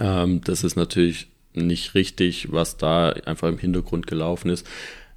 Ähm, 0.01 0.41
das 0.43 0.65
ist 0.65 0.77
natürlich 0.77 1.29
nicht 1.55 1.95
richtig, 1.95 2.53
was 2.53 2.77
da 2.77 3.11
einfach 3.11 3.49
im 3.49 3.59
Hintergrund 3.59 4.07
gelaufen 4.07 4.51
ist. 4.51 4.67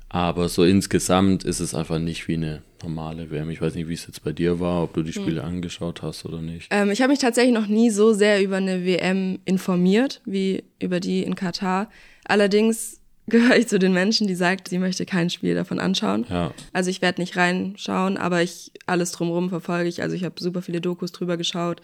Aber 0.10 0.50
so 0.50 0.64
insgesamt 0.64 1.44
ist 1.44 1.60
es 1.60 1.76
einfach 1.76 2.00
nicht 2.00 2.28
wie 2.28 2.36
eine 2.36 2.64
normale 2.84 3.30
WM. 3.32 3.50
Ich 3.50 3.62
weiß 3.62 3.76
nicht, 3.76 3.88
wie 3.88 3.94
es 3.94 4.08
jetzt 4.08 4.24
bei 4.24 4.32
dir 4.32 4.60
war, 4.60 4.84
ob 4.84 4.94
du 4.94 5.04
die 5.04 5.12
hm. 5.12 5.22
Spiele 5.22 5.42
hm. 5.42 5.50
angeschaut 5.50 6.02
hast 6.02 6.26
oder 6.26 6.42
nicht. 6.42 6.68
Ähm, 6.72 6.92
ich 6.92 7.02
habe 7.02 7.12
mich 7.12 7.20
tatsächlich 7.20 7.54
noch 7.54 7.68
nie 7.68 7.90
so 7.90 8.14
sehr 8.14 8.44
über 8.44 8.58
eine 8.58 8.86
WM 8.86 9.40
informiert 9.46 10.22
wie 10.26 10.64
über 10.80 11.00
die 11.00 11.24
in 11.24 11.36
Katar. 11.36 11.90
Allerdings 12.26 13.00
gehöre 13.28 13.58
ich 13.58 13.68
zu 13.68 13.78
den 13.78 13.94
Menschen, 13.94 14.28
die 14.28 14.36
sagt, 14.36 14.70
sie 14.70 14.80
möchte 14.80 15.06
kein 15.06 15.30
Spiel 15.30 15.56
davon 15.56 15.80
anschauen. 15.80 16.26
Ja. 16.30 16.52
Also 16.74 16.90
ich 16.90 17.02
werde 17.02 17.22
nicht 17.22 17.38
reinschauen, 17.38 18.18
aber 18.18 18.42
ich 18.42 18.72
alles 18.88 19.12
drumherum 19.12 19.50
verfolge 19.50 19.88
ich. 19.88 20.02
Also 20.02 20.16
ich 20.16 20.24
habe 20.24 20.36
super 20.40 20.62
viele 20.62 20.82
Dokus 20.82 21.12
drüber 21.12 21.38
geschaut 21.38 21.82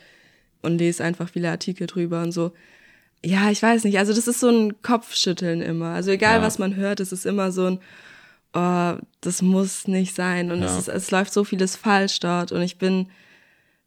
und 0.64 0.78
lese 0.78 1.04
einfach 1.04 1.30
viele 1.30 1.52
Artikel 1.52 1.88
drüber 1.88 2.22
und 2.24 2.32
so. 2.32 2.52
Ja, 3.24 3.50
ich 3.50 3.62
weiß 3.62 3.84
nicht. 3.86 3.98
Also 3.98 4.14
das 4.14 4.28
ist 4.28 4.40
so 4.40 4.50
ein 4.50 4.82
Kopfschütteln 4.82 5.62
immer. 5.62 5.90
Also 5.90 6.12
egal, 6.12 6.38
ja. 6.38 6.42
was 6.42 6.60
man 6.60 6.76
hört, 6.76 7.00
es 7.00 7.12
ist 7.12 7.26
immer 7.26 7.52
so 7.52 7.66
ein 7.66 7.80
oh, 8.56 8.94
das 9.22 9.42
muss 9.42 9.88
nicht 9.88 10.16
sein 10.16 10.52
und 10.52 10.62
ja. 10.62 10.66
es, 10.66 10.78
ist, 10.78 10.88
es 10.88 11.12
läuft 11.12 11.34
so 11.34 11.44
vieles 11.44 11.76
falsch 11.76 12.20
dort 12.20 12.52
und 12.52 12.62
ich 12.62 12.78
bin, 12.78 13.10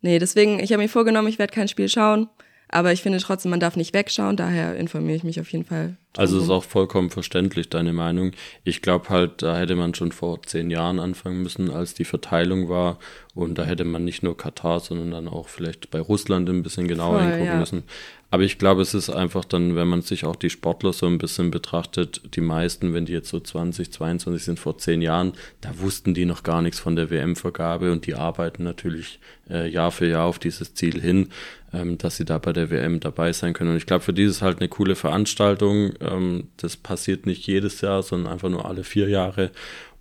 nee, 0.02 0.18
deswegen, 0.18 0.60
ich 0.60 0.72
habe 0.72 0.82
mir 0.82 0.88
vorgenommen, 0.88 1.28
ich 1.28 1.38
werde 1.38 1.52
kein 1.52 1.68
Spiel 1.68 1.88
schauen, 1.88 2.28
aber 2.68 2.92
ich 2.92 3.02
finde 3.02 3.18
trotzdem, 3.18 3.50
man 3.50 3.60
darf 3.60 3.76
nicht 3.76 3.94
wegschauen, 3.94 4.36
daher 4.36 4.76
informiere 4.76 5.16
ich 5.16 5.24
mich 5.24 5.40
auf 5.40 5.50
jeden 5.50 5.64
Fall. 5.64 5.96
Also 6.16 6.38
ist 6.38 6.50
auch 6.50 6.64
vollkommen 6.64 7.10
verständlich, 7.10 7.70
deine 7.70 7.92
Meinung. 7.92 8.32
Ich 8.64 8.82
glaube 8.82 9.08
halt, 9.08 9.42
da 9.42 9.56
hätte 9.56 9.76
man 9.76 9.94
schon 9.94 10.12
vor 10.12 10.42
zehn 10.42 10.68
Jahren 10.68 10.98
anfangen 10.98 11.42
müssen, 11.42 11.70
als 11.70 11.94
die 11.94 12.04
Verteilung 12.04 12.68
war. 12.68 12.98
Und 13.34 13.56
da 13.56 13.64
hätte 13.64 13.84
man 13.84 14.04
nicht 14.04 14.22
nur 14.22 14.36
Katar, 14.36 14.80
sondern 14.80 15.12
dann 15.12 15.28
auch 15.28 15.48
vielleicht 15.48 15.90
bei 15.90 16.00
Russland 16.00 16.48
ein 16.50 16.62
bisschen 16.62 16.88
genauer 16.88 17.20
Voll, 17.20 17.22
hingucken 17.22 17.46
ja. 17.46 17.56
müssen. 17.56 17.84
Aber 18.30 18.42
ich 18.42 18.58
glaube, 18.58 18.82
es 18.82 18.92
ist 18.92 19.08
einfach 19.08 19.44
dann, 19.44 19.74
wenn 19.74 19.88
man 19.88 20.02
sich 20.02 20.26
auch 20.26 20.36
die 20.36 20.50
Sportler 20.50 20.92
so 20.92 21.06
ein 21.06 21.16
bisschen 21.16 21.50
betrachtet, 21.50 22.20
die 22.36 22.42
meisten, 22.42 22.92
wenn 22.92 23.06
die 23.06 23.14
jetzt 23.14 23.30
so 23.30 23.40
20, 23.40 23.90
22 23.90 24.44
sind 24.44 24.58
vor 24.58 24.76
zehn 24.76 25.00
Jahren, 25.00 25.32
da 25.62 25.78
wussten 25.78 26.12
die 26.12 26.26
noch 26.26 26.42
gar 26.42 26.60
nichts 26.60 26.78
von 26.78 26.94
der 26.94 27.08
WM-Vergabe 27.10 27.90
und 27.90 28.06
die 28.06 28.14
arbeiten 28.14 28.64
natürlich 28.64 29.18
äh, 29.48 29.66
Jahr 29.70 29.90
für 29.92 30.06
Jahr 30.06 30.26
auf 30.26 30.38
dieses 30.38 30.74
Ziel 30.74 31.00
hin, 31.00 31.30
ähm, 31.72 31.96
dass 31.96 32.18
sie 32.18 32.26
da 32.26 32.36
bei 32.36 32.52
der 32.52 32.70
WM 32.70 33.00
dabei 33.00 33.32
sein 33.32 33.54
können. 33.54 33.70
Und 33.70 33.76
ich 33.78 33.86
glaube, 33.86 34.04
für 34.04 34.12
die 34.12 34.24
ist 34.24 34.36
es 34.36 34.42
halt 34.42 34.58
eine 34.58 34.68
coole 34.68 34.94
Veranstaltung. 34.94 35.94
Ähm, 36.00 36.48
das 36.58 36.76
passiert 36.76 37.24
nicht 37.24 37.46
jedes 37.46 37.80
Jahr, 37.80 38.02
sondern 38.02 38.30
einfach 38.30 38.50
nur 38.50 38.66
alle 38.66 38.84
vier 38.84 39.08
Jahre. 39.08 39.50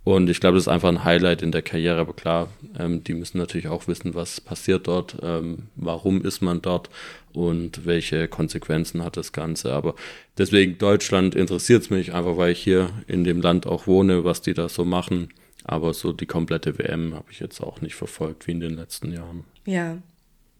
Und 0.04 0.30
ich 0.30 0.40
glaube, 0.40 0.54
das 0.54 0.64
ist 0.64 0.68
einfach 0.68 0.88
ein 0.88 1.04
Highlight 1.04 1.42
in 1.42 1.52
der 1.52 1.62
Karriere. 1.62 2.00
Aber 2.00 2.14
klar, 2.14 2.48
ähm, 2.78 3.04
die 3.04 3.14
müssen 3.14 3.38
natürlich 3.38 3.68
auch 3.68 3.88
wissen, 3.88 4.14
was 4.14 4.40
passiert 4.40 4.86
dort, 4.86 5.16
ähm, 5.22 5.64
warum 5.76 6.24
ist 6.24 6.40
man 6.40 6.62
dort 6.62 6.88
und 7.32 7.84
welche 7.84 8.26
Konsequenzen 8.26 9.04
hat 9.04 9.16
das 9.16 9.32
Ganze. 9.32 9.74
Aber 9.74 9.94
deswegen 10.38 10.78
Deutschland 10.78 11.34
interessiert 11.34 11.82
es 11.82 11.90
mich, 11.90 12.14
einfach 12.14 12.36
weil 12.36 12.52
ich 12.52 12.62
hier 12.62 12.90
in 13.06 13.24
dem 13.24 13.42
Land 13.42 13.66
auch 13.66 13.86
wohne, 13.86 14.24
was 14.24 14.40
die 14.40 14.54
da 14.54 14.68
so 14.68 14.84
machen. 14.84 15.28
Aber 15.64 15.92
so 15.92 16.12
die 16.12 16.26
komplette 16.26 16.78
WM 16.78 17.14
habe 17.14 17.30
ich 17.30 17.40
jetzt 17.40 17.60
auch 17.60 17.82
nicht 17.82 17.94
verfolgt 17.94 18.46
wie 18.46 18.52
in 18.52 18.60
den 18.60 18.76
letzten 18.76 19.12
Jahren. 19.12 19.44
Ja. 19.66 19.98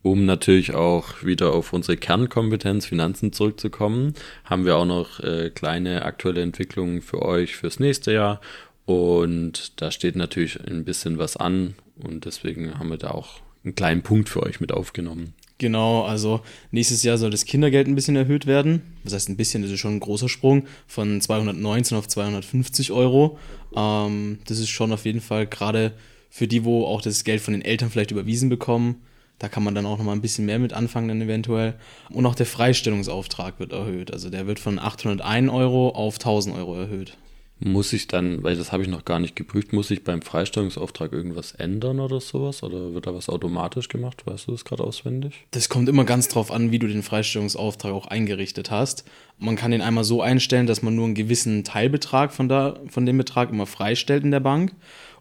Um 0.02 0.26
natürlich 0.26 0.74
auch 0.74 1.24
wieder 1.24 1.52
auf 1.52 1.72
unsere 1.72 1.96
Kernkompetenz 1.96 2.86
Finanzen 2.86 3.32
zurückzukommen, 3.32 4.14
haben 4.44 4.64
wir 4.64 4.76
auch 4.76 4.84
noch 4.84 5.20
äh, 5.20 5.50
kleine 5.50 6.04
aktuelle 6.04 6.42
Entwicklungen 6.42 7.02
für 7.02 7.22
euch 7.22 7.56
fürs 7.56 7.80
nächste 7.80 8.12
Jahr 8.12 8.40
und 8.88 9.82
da 9.82 9.90
steht 9.90 10.16
natürlich 10.16 10.58
ein 10.66 10.86
bisschen 10.86 11.18
was 11.18 11.36
an 11.36 11.74
und 12.02 12.24
deswegen 12.24 12.78
haben 12.78 12.88
wir 12.88 12.96
da 12.96 13.10
auch 13.10 13.42
einen 13.62 13.74
kleinen 13.74 14.00
Punkt 14.00 14.30
für 14.30 14.42
euch 14.42 14.60
mit 14.60 14.72
aufgenommen. 14.72 15.34
Genau, 15.58 16.04
also 16.04 16.40
nächstes 16.70 17.02
Jahr 17.02 17.18
soll 17.18 17.28
das 17.28 17.44
Kindergeld 17.44 17.86
ein 17.86 17.94
bisschen 17.94 18.16
erhöht 18.16 18.46
werden. 18.46 18.80
Das 19.04 19.12
heißt, 19.12 19.28
ein 19.28 19.36
bisschen, 19.36 19.60
das 19.60 19.70
ist 19.70 19.80
schon 19.80 19.96
ein 19.96 20.00
großer 20.00 20.30
Sprung 20.30 20.64
von 20.86 21.20
219 21.20 21.98
auf 21.98 22.08
250 22.08 22.90
Euro. 22.92 23.38
Ähm, 23.76 24.38
das 24.46 24.58
ist 24.58 24.70
schon 24.70 24.90
auf 24.90 25.04
jeden 25.04 25.20
Fall 25.20 25.46
gerade 25.46 25.92
für 26.30 26.48
die, 26.48 26.64
wo 26.64 26.86
auch 26.86 27.02
das 27.02 27.24
Geld 27.24 27.42
von 27.42 27.52
den 27.52 27.62
Eltern 27.62 27.90
vielleicht 27.90 28.10
überwiesen 28.10 28.48
bekommen. 28.48 29.02
Da 29.38 29.50
kann 29.50 29.64
man 29.64 29.74
dann 29.74 29.84
auch 29.84 29.98
nochmal 29.98 30.16
ein 30.16 30.22
bisschen 30.22 30.46
mehr 30.46 30.58
mit 30.58 30.72
anfangen 30.72 31.08
dann 31.08 31.20
eventuell. 31.20 31.74
Und 32.08 32.24
auch 32.24 32.34
der 32.34 32.46
Freistellungsauftrag 32.46 33.60
wird 33.60 33.72
erhöht. 33.72 34.14
Also 34.14 34.30
der 34.30 34.46
wird 34.46 34.60
von 34.60 34.78
801 34.78 35.52
Euro 35.52 35.90
auf 35.90 36.14
1000 36.14 36.56
Euro 36.56 36.74
erhöht. 36.74 37.18
Muss 37.60 37.92
ich 37.92 38.06
dann, 38.06 38.44
weil 38.44 38.56
das 38.56 38.70
habe 38.70 38.84
ich 38.84 38.88
noch 38.88 39.04
gar 39.04 39.18
nicht 39.18 39.34
geprüft, 39.34 39.72
muss 39.72 39.90
ich 39.90 40.04
beim 40.04 40.22
Freistellungsauftrag 40.22 41.12
irgendwas 41.12 41.52
ändern 41.52 41.98
oder 41.98 42.20
sowas? 42.20 42.62
Oder 42.62 42.94
wird 42.94 43.06
da 43.08 43.14
was 43.14 43.28
automatisch 43.28 43.88
gemacht? 43.88 44.22
Weißt 44.26 44.46
du 44.46 44.52
das 44.52 44.64
gerade 44.64 44.84
auswendig? 44.84 45.46
Das 45.50 45.68
kommt 45.68 45.88
immer 45.88 46.04
ganz 46.04 46.28
drauf 46.28 46.52
an, 46.52 46.70
wie 46.70 46.78
du 46.78 46.86
den 46.86 47.02
Freistellungsauftrag 47.02 47.92
auch 47.92 48.06
eingerichtet 48.06 48.70
hast. 48.70 49.04
Man 49.38 49.56
kann 49.56 49.72
den 49.72 49.82
einmal 49.82 50.04
so 50.04 50.22
einstellen, 50.22 50.68
dass 50.68 50.82
man 50.82 50.94
nur 50.94 51.06
einen 51.06 51.14
gewissen 51.16 51.64
Teilbetrag 51.64 52.32
von, 52.32 52.48
da, 52.48 52.78
von 52.88 53.06
dem 53.06 53.18
Betrag 53.18 53.50
immer 53.50 53.66
freistellt 53.66 54.22
in 54.22 54.30
der 54.30 54.40
Bank. 54.40 54.74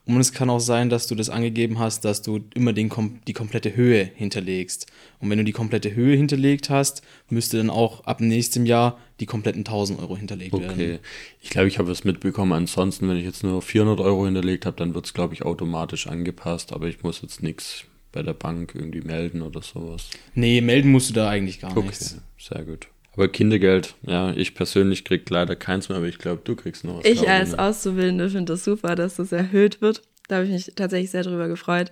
Und 0.07 0.21
es 0.21 0.31
kann 0.31 0.49
auch 0.49 0.59
sein, 0.59 0.89
dass 0.89 1.07
du 1.07 1.15
das 1.15 1.29
angegeben 1.29 1.79
hast, 1.79 2.05
dass 2.05 2.21
du 2.21 2.39
immer 2.53 2.71
den, 2.71 2.89
die 3.27 3.33
komplette 3.33 3.75
Höhe 3.75 4.09
hinterlegst. 4.15 4.87
Und 5.19 5.29
wenn 5.29 5.37
du 5.37 5.43
die 5.43 5.51
komplette 5.51 5.93
Höhe 5.93 6.15
hinterlegt 6.15 6.69
hast, 6.69 7.01
müsste 7.29 7.57
dann 7.57 7.69
auch 7.69 8.05
ab 8.05 8.21
nächstem 8.21 8.65
Jahr 8.65 8.97
die 9.19 9.25
kompletten 9.25 9.61
1000 9.61 9.99
Euro 9.99 10.15
hinterlegt 10.15 10.53
okay. 10.53 10.63
werden. 10.63 10.81
Okay, 10.81 10.99
ich 11.41 11.49
glaube, 11.49 11.67
ich 11.67 11.77
habe 11.77 11.91
es 11.91 12.03
mitbekommen. 12.03 12.53
Ansonsten, 12.53 13.09
wenn 13.09 13.17
ich 13.17 13.25
jetzt 13.25 13.43
nur 13.43 13.61
400 13.61 13.99
Euro 13.99 14.25
hinterlegt 14.25 14.65
habe, 14.65 14.77
dann 14.77 14.93
wird 14.95 15.05
es, 15.05 15.13
glaube 15.13 15.33
ich, 15.33 15.43
automatisch 15.43 16.07
angepasst. 16.07 16.71
Aber 16.71 16.87
ich 16.87 17.03
muss 17.03 17.21
jetzt 17.21 17.43
nichts 17.43 17.83
bei 18.11 18.23
der 18.23 18.33
Bank 18.33 18.73
irgendwie 18.75 19.01
melden 19.01 19.41
oder 19.41 19.61
sowas. 19.61 20.09
Nee, 20.35 20.61
melden 20.61 20.91
musst 20.91 21.09
du 21.09 21.13
da 21.13 21.29
eigentlich 21.29 21.59
gar 21.59 21.75
okay, 21.75 21.87
nichts. 21.87 22.17
Sehr 22.37 22.63
gut. 22.63 22.87
Aber 23.17 23.27
Kindergeld, 23.29 23.95
ja, 24.05 24.31
ich 24.31 24.53
persönlich 24.53 25.03
krieg 25.03 25.27
leider 25.29 25.55
keins 25.55 25.89
mehr, 25.89 25.97
aber 25.97 26.07
ich 26.07 26.19
glaube, 26.19 26.41
du 26.43 26.55
kriegst 26.55 26.83
noch 26.83 26.99
was. 26.99 27.05
Ich 27.05 27.27
als 27.27 27.57
Auszubildende 27.57 28.29
finde 28.29 28.53
das 28.53 28.63
super, 28.63 28.95
dass 28.95 29.15
das 29.15 29.31
erhöht 29.31 29.81
wird. 29.81 30.03
Da 30.27 30.35
habe 30.35 30.45
ich 30.45 30.51
mich 30.51 30.71
tatsächlich 30.75 31.09
sehr 31.09 31.23
drüber 31.23 31.47
gefreut. 31.47 31.91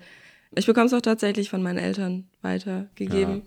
Ich 0.55 0.67
bekomme 0.67 0.85
es 0.85 0.93
auch 0.93 1.01
tatsächlich 1.01 1.49
von 1.49 1.63
meinen 1.63 1.79
Eltern 1.79 2.25
weitergegeben. 2.43 3.37
Ja. 3.37 3.41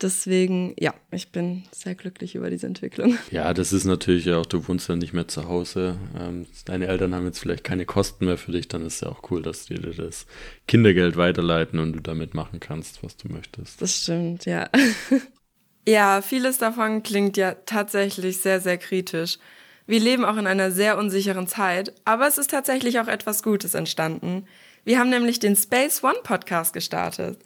Deswegen, 0.00 0.74
ja, 0.78 0.92
ich 1.12 1.30
bin 1.30 1.64
sehr 1.72 1.94
glücklich 1.94 2.34
über 2.34 2.48
diese 2.50 2.66
Entwicklung. 2.66 3.16
Ja, 3.30 3.52
das 3.52 3.72
ist 3.72 3.84
natürlich 3.84 4.32
auch, 4.32 4.46
du 4.46 4.66
wohnst 4.66 4.88
ja 4.88 4.96
nicht 4.96 5.12
mehr 5.12 5.28
zu 5.28 5.46
Hause. 5.46 5.98
Ähm, 6.18 6.46
deine 6.64 6.86
Eltern 6.86 7.14
haben 7.14 7.26
jetzt 7.26 7.38
vielleicht 7.38 7.64
keine 7.64 7.84
Kosten 7.84 8.24
mehr 8.24 8.38
für 8.38 8.50
dich, 8.50 8.66
dann 8.66 8.84
ist 8.84 9.02
ja 9.02 9.08
auch 9.08 9.30
cool, 9.30 9.42
dass 9.42 9.66
die 9.66 9.74
dir 9.74 9.92
das 9.92 10.26
Kindergeld 10.66 11.16
weiterleiten 11.16 11.78
und 11.78 11.92
du 11.92 12.00
damit 12.00 12.34
machen 12.34 12.60
kannst, 12.60 13.04
was 13.04 13.16
du 13.16 13.28
möchtest. 13.28 13.82
Das 13.82 14.02
stimmt, 14.02 14.46
ja. 14.46 14.70
Ja, 15.86 16.22
vieles 16.22 16.58
davon 16.58 17.02
klingt 17.02 17.36
ja 17.36 17.54
tatsächlich 17.66 18.38
sehr, 18.38 18.60
sehr 18.60 18.78
kritisch. 18.78 19.38
Wir 19.86 20.00
leben 20.00 20.24
auch 20.24 20.38
in 20.38 20.46
einer 20.46 20.70
sehr 20.70 20.96
unsicheren 20.96 21.46
Zeit, 21.46 21.92
aber 22.06 22.26
es 22.26 22.38
ist 22.38 22.50
tatsächlich 22.50 23.00
auch 23.00 23.08
etwas 23.08 23.42
Gutes 23.42 23.74
entstanden. 23.74 24.46
Wir 24.84 24.98
haben 24.98 25.10
nämlich 25.10 25.40
den 25.40 25.56
Space 25.56 26.02
One 26.02 26.18
Podcast 26.22 26.72
gestartet. 26.72 27.38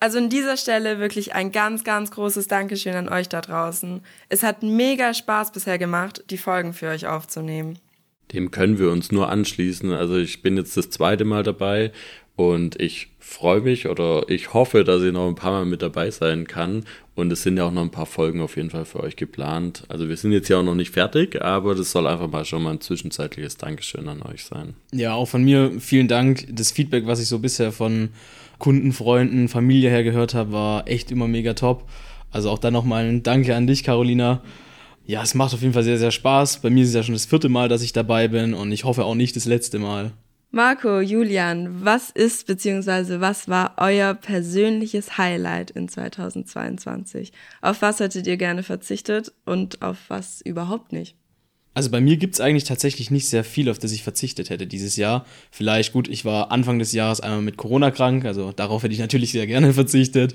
Also 0.00 0.18
an 0.18 0.30
dieser 0.30 0.56
Stelle 0.56 0.98
wirklich 0.98 1.34
ein 1.34 1.52
ganz, 1.52 1.84
ganz 1.84 2.10
großes 2.10 2.48
Dankeschön 2.48 2.94
an 2.94 3.08
euch 3.08 3.28
da 3.28 3.40
draußen. 3.40 4.00
Es 4.30 4.42
hat 4.42 4.62
mega 4.62 5.12
Spaß 5.14 5.52
bisher 5.52 5.78
gemacht, 5.78 6.24
die 6.30 6.38
Folgen 6.38 6.72
für 6.72 6.88
euch 6.88 7.06
aufzunehmen. 7.06 7.78
Dem 8.32 8.50
können 8.50 8.78
wir 8.78 8.90
uns 8.90 9.12
nur 9.12 9.28
anschließen. 9.28 9.92
Also 9.92 10.16
ich 10.16 10.42
bin 10.42 10.56
jetzt 10.56 10.76
das 10.76 10.90
zweite 10.90 11.24
Mal 11.24 11.42
dabei 11.42 11.92
und 12.36 12.80
ich 12.80 13.08
freue 13.18 13.60
mich 13.60 13.88
oder 13.88 14.28
ich 14.28 14.52
hoffe, 14.52 14.84
dass 14.84 15.02
ich 15.02 15.12
noch 15.12 15.28
ein 15.28 15.34
paar 15.34 15.52
Mal 15.52 15.64
mit 15.64 15.82
dabei 15.82 16.10
sein 16.10 16.46
kann. 16.46 16.84
Und 17.14 17.30
es 17.30 17.42
sind 17.42 17.56
ja 17.58 17.64
auch 17.64 17.72
noch 17.72 17.82
ein 17.82 17.90
paar 17.90 18.06
Folgen 18.06 18.40
auf 18.40 18.56
jeden 18.56 18.70
Fall 18.70 18.84
für 18.84 19.00
euch 19.00 19.16
geplant. 19.16 19.84
Also 19.88 20.08
wir 20.08 20.16
sind 20.16 20.32
jetzt 20.32 20.48
ja 20.48 20.58
auch 20.58 20.62
noch 20.62 20.74
nicht 20.74 20.92
fertig, 20.92 21.42
aber 21.42 21.74
das 21.74 21.92
soll 21.92 22.06
einfach 22.06 22.30
mal 22.30 22.44
schon 22.44 22.62
mal 22.62 22.70
ein 22.70 22.80
zwischenzeitliches 22.80 23.58
Dankeschön 23.58 24.08
an 24.08 24.22
euch 24.22 24.44
sein. 24.44 24.74
Ja, 24.92 25.14
auch 25.14 25.26
von 25.26 25.44
mir 25.44 25.72
vielen 25.78 26.08
Dank. 26.08 26.46
Das 26.50 26.72
Feedback, 26.72 27.06
was 27.06 27.20
ich 27.20 27.28
so 27.28 27.38
bisher 27.38 27.70
von 27.70 28.10
Kunden, 28.58 28.92
Freunden, 28.92 29.48
Familie 29.48 29.90
her 29.90 30.04
gehört 30.04 30.34
habe, 30.34 30.52
war 30.52 30.88
echt 30.88 31.10
immer 31.10 31.28
mega 31.28 31.52
top. 31.52 31.88
Also 32.30 32.48
auch 32.48 32.58
dann 32.58 32.72
nochmal 32.72 33.04
ein 33.04 33.22
Danke 33.22 33.54
an 33.54 33.66
dich, 33.66 33.84
Carolina. 33.84 34.42
Ja, 35.04 35.22
es 35.22 35.34
macht 35.34 35.52
auf 35.52 35.60
jeden 35.60 35.74
Fall 35.74 35.82
sehr, 35.82 35.98
sehr 35.98 36.12
Spaß. 36.12 36.62
Bei 36.62 36.70
mir 36.70 36.82
ist 36.82 36.90
es 36.90 36.94
ja 36.94 37.02
schon 37.02 37.14
das 37.14 37.26
vierte 37.26 37.50
Mal, 37.50 37.68
dass 37.68 37.82
ich 37.82 37.92
dabei 37.92 38.28
bin 38.28 38.54
und 38.54 38.72
ich 38.72 38.84
hoffe 38.84 39.04
auch 39.04 39.14
nicht 39.14 39.36
das 39.36 39.44
letzte 39.44 39.78
Mal. 39.78 40.12
Marco, 40.54 41.00
Julian, 41.00 41.82
was 41.82 42.10
ist 42.10 42.46
bzw. 42.46 43.20
was 43.20 43.48
war 43.48 43.72
euer 43.78 44.12
persönliches 44.12 45.16
Highlight 45.16 45.70
in 45.70 45.88
2022? 45.88 47.32
Auf 47.62 47.80
was 47.80 48.00
hättet 48.00 48.26
ihr 48.26 48.36
gerne 48.36 48.62
verzichtet 48.62 49.32
und 49.46 49.80
auf 49.80 49.96
was 50.08 50.42
überhaupt 50.42 50.92
nicht? 50.92 51.16
Also 51.72 51.90
bei 51.90 52.02
mir 52.02 52.18
gibt's 52.18 52.38
eigentlich 52.38 52.64
tatsächlich 52.64 53.10
nicht 53.10 53.30
sehr 53.30 53.44
viel, 53.44 53.70
auf 53.70 53.78
das 53.78 53.92
ich 53.92 54.02
verzichtet 54.02 54.50
hätte 54.50 54.66
dieses 54.66 54.96
Jahr. 54.96 55.24
Vielleicht 55.50 55.94
gut, 55.94 56.06
ich 56.06 56.26
war 56.26 56.52
Anfang 56.52 56.78
des 56.78 56.92
Jahres 56.92 57.22
einmal 57.22 57.40
mit 57.40 57.56
Corona 57.56 57.90
krank, 57.90 58.26
also 58.26 58.52
darauf 58.52 58.82
hätte 58.82 58.92
ich 58.92 59.00
natürlich 59.00 59.32
sehr 59.32 59.46
gerne 59.46 59.72
verzichtet. 59.72 60.34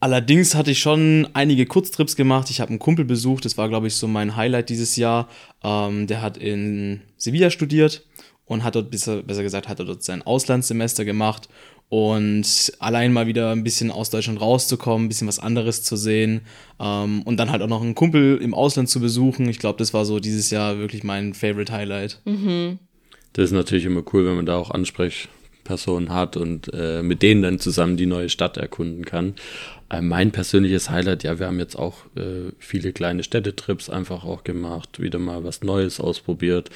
Allerdings 0.00 0.56
hatte 0.56 0.72
ich 0.72 0.80
schon 0.80 1.28
einige 1.34 1.66
Kurztrips 1.66 2.16
gemacht. 2.16 2.50
Ich 2.50 2.60
habe 2.60 2.70
einen 2.70 2.80
Kumpel 2.80 3.04
besucht, 3.04 3.44
das 3.44 3.56
war, 3.56 3.68
glaube 3.68 3.86
ich, 3.86 3.94
so 3.94 4.08
mein 4.08 4.34
Highlight 4.34 4.70
dieses 4.70 4.96
Jahr. 4.96 5.28
Ähm, 5.62 6.08
der 6.08 6.20
hat 6.20 6.36
in 6.36 7.02
Sevilla 7.16 7.50
studiert 7.50 8.02
und 8.46 8.64
hat 8.64 8.74
dort, 8.74 8.90
besser, 8.90 9.22
besser 9.22 9.42
gesagt, 9.42 9.68
hat 9.68 9.78
er 9.78 9.84
dort 9.84 10.02
sein 10.02 10.22
Auslandssemester 10.22 11.04
gemacht 11.04 11.48
und 11.88 12.72
allein 12.80 13.12
mal 13.12 13.26
wieder 13.26 13.52
ein 13.52 13.62
bisschen 13.62 13.90
aus 13.90 14.10
Deutschland 14.10 14.40
rauszukommen, 14.40 15.06
ein 15.06 15.08
bisschen 15.08 15.28
was 15.28 15.38
anderes 15.38 15.82
zu 15.82 15.96
sehen 15.96 16.40
ähm, 16.80 17.22
und 17.22 17.36
dann 17.36 17.50
halt 17.50 17.62
auch 17.62 17.68
noch 17.68 17.82
einen 17.82 17.94
Kumpel 17.94 18.38
im 18.38 18.54
Ausland 18.54 18.88
zu 18.88 19.00
besuchen. 19.00 19.48
Ich 19.48 19.58
glaube, 19.58 19.78
das 19.78 19.94
war 19.94 20.04
so 20.04 20.18
dieses 20.18 20.50
Jahr 20.50 20.78
wirklich 20.78 21.04
mein 21.04 21.34
Favorite 21.34 21.72
Highlight. 21.72 22.20
Mhm. 22.24 22.78
Das 23.34 23.46
ist 23.46 23.52
natürlich 23.52 23.84
immer 23.84 24.02
cool, 24.12 24.26
wenn 24.26 24.36
man 24.36 24.46
da 24.46 24.56
auch 24.56 24.70
Ansprechpersonen 24.70 26.10
hat 26.12 26.36
und 26.36 26.70
äh, 26.72 27.02
mit 27.02 27.22
denen 27.22 27.42
dann 27.42 27.58
zusammen 27.60 27.96
die 27.96 28.06
neue 28.06 28.30
Stadt 28.30 28.56
erkunden 28.56 29.04
kann. 29.04 29.34
Äh, 29.88 30.00
mein 30.00 30.32
persönliches 30.32 30.90
Highlight, 30.90 31.22
ja, 31.22 31.38
wir 31.38 31.46
haben 31.46 31.60
jetzt 31.60 31.78
auch 31.78 31.98
äh, 32.16 32.50
viele 32.58 32.92
kleine 32.92 33.22
Städtetrips 33.22 33.90
einfach 33.90 34.24
auch 34.24 34.42
gemacht, 34.42 35.00
wieder 35.00 35.20
mal 35.20 35.44
was 35.44 35.62
Neues 35.62 36.00
ausprobiert 36.00 36.70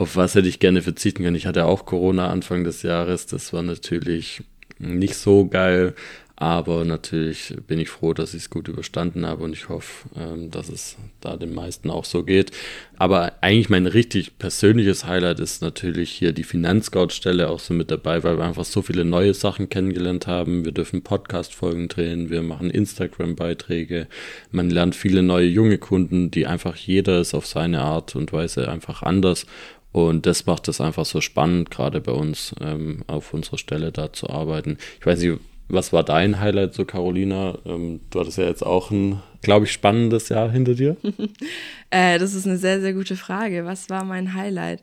auf 0.00 0.16
was 0.16 0.34
hätte 0.34 0.48
ich 0.48 0.60
gerne 0.60 0.80
verzichten 0.80 1.22
können. 1.22 1.36
Ich 1.36 1.46
hatte 1.46 1.66
auch 1.66 1.84
Corona 1.84 2.30
Anfang 2.30 2.64
des 2.64 2.82
Jahres. 2.82 3.26
Das 3.26 3.52
war 3.52 3.62
natürlich 3.62 4.42
nicht 4.78 5.14
so 5.14 5.46
geil. 5.46 5.94
Aber 6.40 6.86
natürlich 6.86 7.54
bin 7.66 7.78
ich 7.78 7.90
froh, 7.90 8.14
dass 8.14 8.32
ich 8.32 8.44
es 8.44 8.48
gut 8.48 8.66
überstanden 8.66 9.26
habe 9.26 9.44
und 9.44 9.52
ich 9.52 9.68
hoffe, 9.68 10.08
ähm, 10.18 10.50
dass 10.50 10.70
es 10.70 10.96
da 11.20 11.36
den 11.36 11.52
meisten 11.52 11.90
auch 11.90 12.06
so 12.06 12.24
geht. 12.24 12.50
Aber 12.96 13.34
eigentlich 13.42 13.68
mein 13.68 13.86
richtig 13.86 14.38
persönliches 14.38 15.04
Highlight 15.04 15.38
ist 15.38 15.60
natürlich 15.60 16.10
hier 16.10 16.32
die 16.32 16.44
Finanzscout-Stelle 16.44 17.50
auch 17.50 17.60
so 17.60 17.74
mit 17.74 17.90
dabei, 17.90 18.24
weil 18.24 18.38
wir 18.38 18.44
einfach 18.46 18.64
so 18.64 18.80
viele 18.80 19.04
neue 19.04 19.34
Sachen 19.34 19.68
kennengelernt 19.68 20.26
haben. 20.26 20.64
Wir 20.64 20.72
dürfen 20.72 21.02
Podcast-Folgen 21.02 21.88
drehen, 21.88 22.30
wir 22.30 22.40
machen 22.40 22.70
Instagram-Beiträge. 22.70 24.06
Man 24.50 24.70
lernt 24.70 24.96
viele 24.96 25.22
neue 25.22 25.46
junge 25.46 25.76
Kunden, 25.76 26.30
die 26.30 26.46
einfach 26.46 26.76
jeder 26.76 27.20
ist 27.20 27.34
auf 27.34 27.46
seine 27.46 27.82
Art 27.82 28.16
und 28.16 28.32
Weise 28.32 28.70
einfach 28.70 29.02
anders. 29.02 29.44
Und 29.92 30.26
das 30.26 30.46
macht 30.46 30.68
es 30.68 30.80
einfach 30.80 31.04
so 31.04 31.20
spannend, 31.20 31.70
gerade 31.70 32.00
bei 32.00 32.12
uns 32.12 32.54
ähm, 32.60 33.02
auf 33.08 33.34
unserer 33.34 33.58
Stelle 33.58 33.90
da 33.90 34.12
zu 34.12 34.30
arbeiten. 34.30 34.78
Ich 35.00 35.06
weiß 35.06 35.20
nicht, 35.20 35.40
Was 35.68 35.92
war 35.92 36.02
dein 36.02 36.40
Highlight 36.40 36.74
so, 36.74 36.84
Carolina? 36.84 37.58
Ähm, 37.64 38.00
du 38.10 38.20
hattest 38.20 38.38
ja 38.38 38.44
jetzt 38.44 38.64
auch 38.66 38.90
ein, 38.90 39.22
glaube 39.42 39.66
ich, 39.66 39.72
spannendes 39.72 40.28
Jahr 40.28 40.50
hinter 40.50 40.74
dir. 40.74 40.96
äh, 41.90 42.18
das 42.18 42.34
ist 42.34 42.46
eine 42.46 42.56
sehr, 42.56 42.80
sehr 42.80 42.92
gute 42.92 43.16
Frage. 43.16 43.64
Was 43.64 43.88
war 43.88 44.04
mein 44.04 44.34
Highlight? 44.34 44.82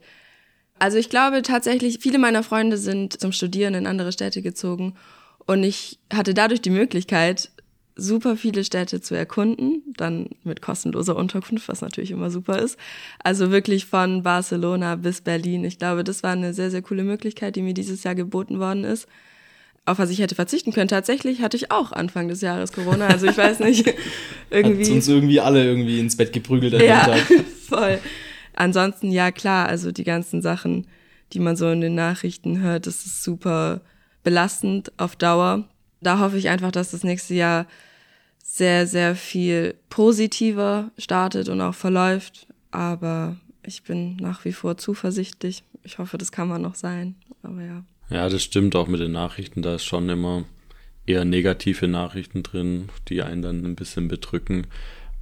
Also 0.80 0.98
ich 0.98 1.10
glaube 1.10 1.42
tatsächlich, 1.42 2.00
viele 2.02 2.20
meiner 2.20 2.44
Freunde 2.44 2.78
sind 2.78 3.20
zum 3.20 3.32
Studieren 3.32 3.74
in 3.74 3.88
andere 3.88 4.12
Städte 4.12 4.42
gezogen 4.42 4.94
und 5.46 5.64
ich 5.64 6.00
hatte 6.14 6.34
dadurch 6.34 6.62
die 6.62 6.70
Möglichkeit, 6.70 7.50
super 7.98 8.38
viele 8.38 8.64
Städte 8.64 9.02
zu 9.02 9.16
erkunden, 9.16 9.82
dann 9.98 10.30
mit 10.44 10.62
kostenloser 10.62 11.16
Unterkunft, 11.16 11.68
was 11.68 11.82
natürlich 11.82 12.12
immer 12.12 12.30
super 12.30 12.60
ist. 12.60 12.78
Also 13.24 13.52
wirklich 13.52 13.86
von 13.86 14.24
Barcelona 14.24 14.96
bis 14.96 15.22
Berlin. 15.22 15.66
Ich 15.66 15.80
glaube, 15.80 16.04
das 16.04 16.24
war 16.24 16.32
eine 16.32 16.54
sehr, 16.54 16.72
sehr 16.72 16.82
coole 16.82 17.04
Möglichkeit, 17.04 17.56
die 17.56 17.62
mir 17.62 17.74
dieses 17.74 18.04
Jahr 18.04 18.16
geboten 18.16 18.60
worden 18.60 18.84
ist. 18.84 19.08
Auf 19.86 20.00
was 20.00 20.10
ich 20.10 20.20
hätte 20.20 20.36
verzichten 20.36 20.74
können. 20.74 20.90
Tatsächlich 20.90 21.42
hatte 21.42 21.58
ich 21.58 21.72
auch 21.72 21.92
Anfang 21.92 22.28
des 22.28 22.42
Jahres 22.42 22.74
Corona. 22.74 23.08
Also 23.08 23.26
ich 23.26 23.38
weiß 23.38 23.60
nicht, 23.60 23.94
irgendwie. 24.50 24.86
Hat 24.86 24.92
uns 24.92 25.08
irgendwie 25.08 25.40
alle 25.40 25.66
irgendwie 25.66 26.00
ins 26.00 26.16
Bett 26.16 26.34
geprügelt 26.34 26.76
an 26.76 26.82
ja, 26.82 27.06
Tag. 27.06 27.22
voll. 27.68 28.00
Ansonsten, 28.54 29.12
ja 29.12 29.32
klar, 29.32 29.68
also 29.68 29.92
die 29.92 30.04
ganzen 30.04 30.42
Sachen, 30.42 30.88
die 31.34 31.40
man 31.40 31.56
so 31.56 31.70
in 31.70 31.82
den 31.82 31.96
Nachrichten 31.96 32.60
hört, 32.62 32.86
das 32.86 33.06
ist 33.06 33.24
super 33.24 33.82
belastend 34.24 34.92
auf 34.98 35.16
Dauer. 35.16 35.64
Da 36.02 36.20
hoffe 36.20 36.38
ich 36.38 36.50
einfach, 36.50 36.72
dass 36.72 36.92
das 36.92 37.04
nächste 37.04 37.34
Jahr 37.34 37.66
sehr, 38.58 38.88
sehr 38.88 39.16
viel 39.16 39.76
positiver 39.90 40.92
startet 40.98 41.48
und 41.48 41.62
auch 41.62 41.76
verläuft. 41.76 42.48
Aber 42.72 43.38
ich 43.64 43.84
bin 43.84 44.18
nach 44.18 44.46
wie 44.46 44.52
vor 44.52 44.78
zuversichtlich. 44.78 45.64
Ich 45.84 46.00
hoffe, 46.00 46.18
das 46.18 46.32
kann 46.32 46.48
man 46.48 46.64
noch 46.64 46.76
sein. 46.76 47.16
Aber 47.44 47.62
ja. 47.62 47.84
Ja, 48.10 48.28
das 48.30 48.44
stimmt 48.44 48.76
auch 48.76 48.88
mit 48.88 49.00
den 49.00 49.12
Nachrichten. 49.12 49.62
Da 49.62 49.76
ist 49.76 49.86
schon 49.86 50.10
immer 50.10 50.46
eher 51.06 51.24
negative 51.24 51.88
Nachrichten 51.88 52.42
drin, 52.42 52.90
die 53.10 53.22
einen 53.22 53.42
dann 53.42 53.64
ein 53.64 53.76
bisschen 53.76 54.08
bedrücken. 54.08 54.68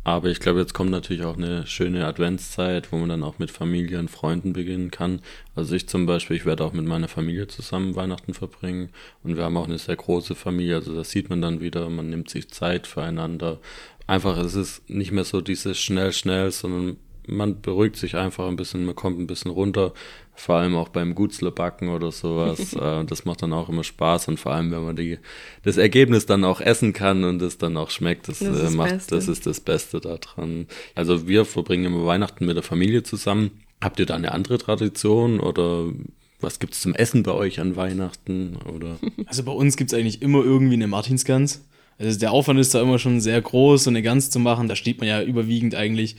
Aber 0.05 0.29
ich 0.29 0.39
glaube, 0.39 0.59
jetzt 0.59 0.75
kommt 0.75 0.91
natürlich 0.91 1.23
auch 1.23 1.35
eine 1.35 1.65
schöne 1.65 2.05
Adventszeit, 2.05 2.91
wo 2.91 2.97
man 2.97 3.09
dann 3.09 3.23
auch 3.23 3.39
mit 3.39 3.49
Familie 3.49 3.97
und 3.97 4.11
Freunden 4.11 4.53
beginnen 4.53 4.91
kann. 4.91 5.19
Also 5.55 5.73
ich 5.73 5.89
zum 5.89 6.05
Beispiel, 6.05 6.37
ich 6.37 6.45
werde 6.45 6.63
auch 6.63 6.73
mit 6.73 6.85
meiner 6.85 7.07
Familie 7.07 7.47
zusammen 7.47 7.95
Weihnachten 7.95 8.35
verbringen 8.35 8.89
und 9.23 9.35
wir 9.35 9.43
haben 9.43 9.57
auch 9.57 9.65
eine 9.65 9.79
sehr 9.79 9.95
große 9.95 10.35
Familie. 10.35 10.75
Also 10.75 10.93
das 10.93 11.09
sieht 11.09 11.31
man 11.31 11.41
dann 11.41 11.59
wieder, 11.59 11.89
man 11.89 12.11
nimmt 12.11 12.29
sich 12.29 12.49
Zeit 12.51 12.85
füreinander. 12.85 13.59
Einfach, 14.05 14.37
es 14.37 14.53
ist 14.53 14.87
nicht 14.87 15.11
mehr 15.11 15.23
so 15.23 15.41
dieses 15.41 15.79
schnell, 15.79 16.13
schnell, 16.13 16.51
sondern 16.51 16.97
man 17.27 17.61
beruhigt 17.61 17.95
sich 17.95 18.15
einfach 18.15 18.47
ein 18.47 18.55
bisschen, 18.55 18.85
man 18.85 18.95
kommt 18.95 19.19
ein 19.19 19.27
bisschen 19.27 19.51
runter, 19.51 19.93
vor 20.35 20.55
allem 20.55 20.75
auch 20.75 20.89
beim 20.89 21.15
Gutzlebacken 21.15 21.89
oder 21.89 22.11
sowas. 22.11 22.73
äh, 22.79 23.05
das 23.05 23.25
macht 23.25 23.41
dann 23.41 23.53
auch 23.53 23.69
immer 23.69 23.83
Spaß 23.83 24.27
und 24.27 24.39
vor 24.39 24.53
allem, 24.53 24.71
wenn 24.71 24.83
man 24.83 24.95
die, 24.95 25.17
das 25.63 25.77
Ergebnis 25.77 26.25
dann 26.25 26.43
auch 26.43 26.61
essen 26.61 26.93
kann 26.93 27.23
und 27.23 27.41
es 27.41 27.57
dann 27.57 27.77
auch 27.77 27.89
schmeckt, 27.89 28.27
das, 28.27 28.39
das, 28.39 28.73
äh, 28.73 28.75
macht, 28.75 28.91
Beste. 28.91 29.15
das 29.15 29.27
ist 29.27 29.45
das 29.45 29.59
Beste 29.59 30.01
daran. 30.01 30.67
Also 30.93 31.27
wir 31.27 31.45
verbringen 31.45 31.85
immer 31.85 32.05
Weihnachten 32.05 32.45
mit 32.45 32.55
der 32.55 32.63
Familie 32.63 33.03
zusammen. 33.03 33.51
Habt 33.81 33.99
ihr 33.99 34.05
da 34.05 34.15
eine 34.15 34.31
andere 34.31 34.57
Tradition 34.57 35.39
oder 35.39 35.91
was 36.39 36.59
gibt 36.59 36.73
es 36.73 36.81
zum 36.81 36.93
Essen 36.93 37.23
bei 37.23 37.31
euch 37.31 37.59
an 37.59 37.75
Weihnachten? 37.75 38.57
Oder? 38.73 38.97
Also 39.25 39.43
bei 39.43 39.51
uns 39.51 39.77
gibt 39.77 39.91
es 39.91 39.97
eigentlich 39.97 40.21
immer 40.21 40.43
irgendwie 40.43 40.75
eine 40.75 40.87
Martinsgans. 40.87 41.65
Also 41.97 42.19
der 42.19 42.31
Aufwand 42.31 42.59
ist 42.59 42.75
da 42.75 42.81
immer 42.81 42.99
schon 42.99 43.21
sehr 43.21 43.41
groß, 43.41 43.85
so 43.85 43.89
eine 43.89 44.01
Gans 44.01 44.29
zu 44.29 44.39
machen. 44.39 44.67
Da 44.67 44.75
steht 44.75 44.99
man 44.99 45.07
ja 45.07 45.21
überwiegend 45.21 45.75
eigentlich 45.75 46.17